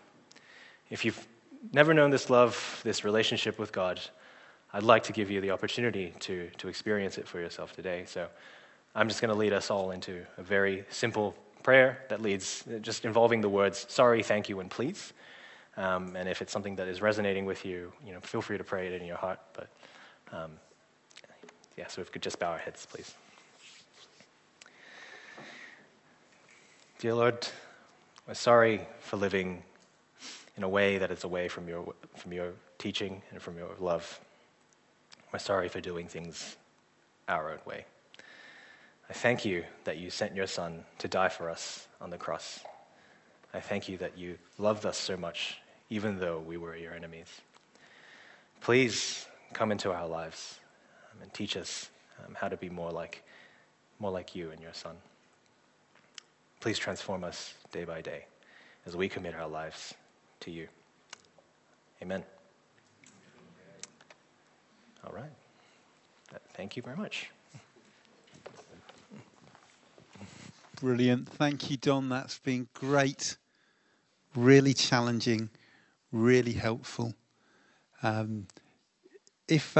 If 0.90 1.05
you've 1.05 1.27
never 1.73 1.95
known 1.95 2.11
this 2.11 2.31
love, 2.31 2.81
this 2.85 3.05
relationship 3.05 3.59
with 3.59 3.73
God, 3.73 4.01
I'd 4.73 4.83
like 4.83 5.05
to 5.05 5.12
give 5.12 5.31
you 5.31 5.40
the 5.40 5.51
opportunity 5.51 6.12
to, 6.21 6.49
to 6.59 6.69
experience 6.69 7.19
it 7.19 7.27
for 7.27 7.40
yourself 7.40 7.73
today. 7.73 8.05
So 8.07 8.29
I'm 8.95 9.09
just 9.09 9.21
going 9.21 9.33
to 9.33 9.38
lead 9.38 9.53
us 9.53 9.71
all 9.71 9.90
into 9.90 10.25
a 10.37 10.43
very 10.43 10.85
simple 10.90 11.35
prayer 11.62 12.05
that 12.09 12.21
leads, 12.21 12.64
just 12.81 13.05
involving 13.05 13.40
the 13.40 13.49
words 13.49 13.87
sorry, 13.88 14.23
thank 14.23 14.49
you, 14.49 14.61
and 14.61 14.71
please. 14.71 15.12
Um, 15.81 16.14
and 16.14 16.29
if 16.29 16.43
it's 16.43 16.53
something 16.53 16.77
that 16.77 16.88
is 16.88 17.01
resonating 17.01 17.47
with 17.47 17.64
you, 17.64 17.90
you 18.05 18.12
know, 18.12 18.21
feel 18.21 18.43
free 18.43 18.59
to 18.59 18.64
pray 18.64 18.88
it 18.88 19.01
in 19.01 19.07
your 19.07 19.16
heart. 19.16 19.40
But 19.55 19.69
um, 20.31 20.51
yeah, 21.79 21.87
so 21.87 22.03
if 22.03 22.09
we 22.09 22.12
could 22.12 22.23
just 22.23 22.38
bow 22.38 22.51
our 22.51 22.59
heads, 22.59 22.85
please. 22.85 23.14
Dear 26.99 27.14
Lord, 27.14 27.49
we're 28.29 28.35
sorry 28.35 28.87
for 28.99 29.16
living 29.16 29.62
in 30.59 30.64
a 30.64 30.69
way 30.69 30.99
that 30.99 31.11
is 31.11 31.25
away 31.25 31.49
from 31.49 31.66
your, 31.66 31.95
from 32.14 32.35
your 32.35 32.53
teaching 32.77 33.23
and 33.31 33.40
from 33.40 33.57
your 33.57 33.71
love. 33.79 34.21
We're 35.33 35.38
sorry 35.38 35.71
for 35.71 35.81
doing 35.81 36.09
things 36.09 36.57
our 37.27 37.53
own 37.53 37.61
way. 37.64 37.87
I 39.09 39.14
thank 39.14 39.47
you 39.47 39.64
that 39.85 39.97
you 39.97 40.11
sent 40.11 40.35
your 40.35 40.47
Son 40.47 40.85
to 40.99 41.09
die 41.09 41.31
for 41.31 41.49
us 41.49 41.88
on 42.03 42.11
the 42.11 42.19
cross. 42.19 42.61
I 43.55 43.61
thank 43.61 43.88
you 43.88 43.97
that 43.97 44.19
you 44.19 44.37
loved 44.59 44.85
us 44.85 44.99
so 44.99 45.16
much, 45.16 45.57
even 45.90 46.18
though 46.18 46.38
we 46.38 46.57
were 46.57 46.76
your 46.76 46.94
enemies. 46.94 47.26
Please 48.61 49.26
come 49.53 49.72
into 49.72 49.92
our 49.92 50.07
lives 50.07 50.61
um, 51.12 51.22
and 51.22 51.35
teach 51.35 51.57
us 51.57 51.90
um, 52.24 52.35
how 52.35 52.48
to 52.48 52.57
be 52.57 52.70
more 52.70 52.90
like, 52.90 53.22
more 53.98 54.11
like 54.11 54.35
you 54.35 54.50
and 54.50 54.61
your 54.61 54.74
Son. 54.74 54.96
Please 56.61 56.79
transform 56.79 57.24
us 57.24 57.55
day 57.72 57.85
by 57.85 58.00
day 58.00 58.26
as 58.87 58.96
we 58.96 59.09
commit 59.09 59.35
our 59.35 59.48
lives 59.48 59.94
to 60.40 60.50
you. 60.50 60.68
Amen. 62.03 62.22
All 65.05 65.12
right. 65.14 65.31
Thank 66.55 66.76
you 66.76 66.83
very 66.83 66.96
much. 66.96 67.31
Brilliant. 70.81 71.29
Thank 71.29 71.70
you, 71.70 71.76
Don. 71.76 72.09
That's 72.09 72.38
been 72.38 72.68
great. 72.74 73.37
Really 74.35 74.72
challenging, 74.74 75.50
really 76.12 76.53
helpful. 76.53 77.14
Um, 78.03 78.46
if 79.49 79.77
uh, 79.77 79.79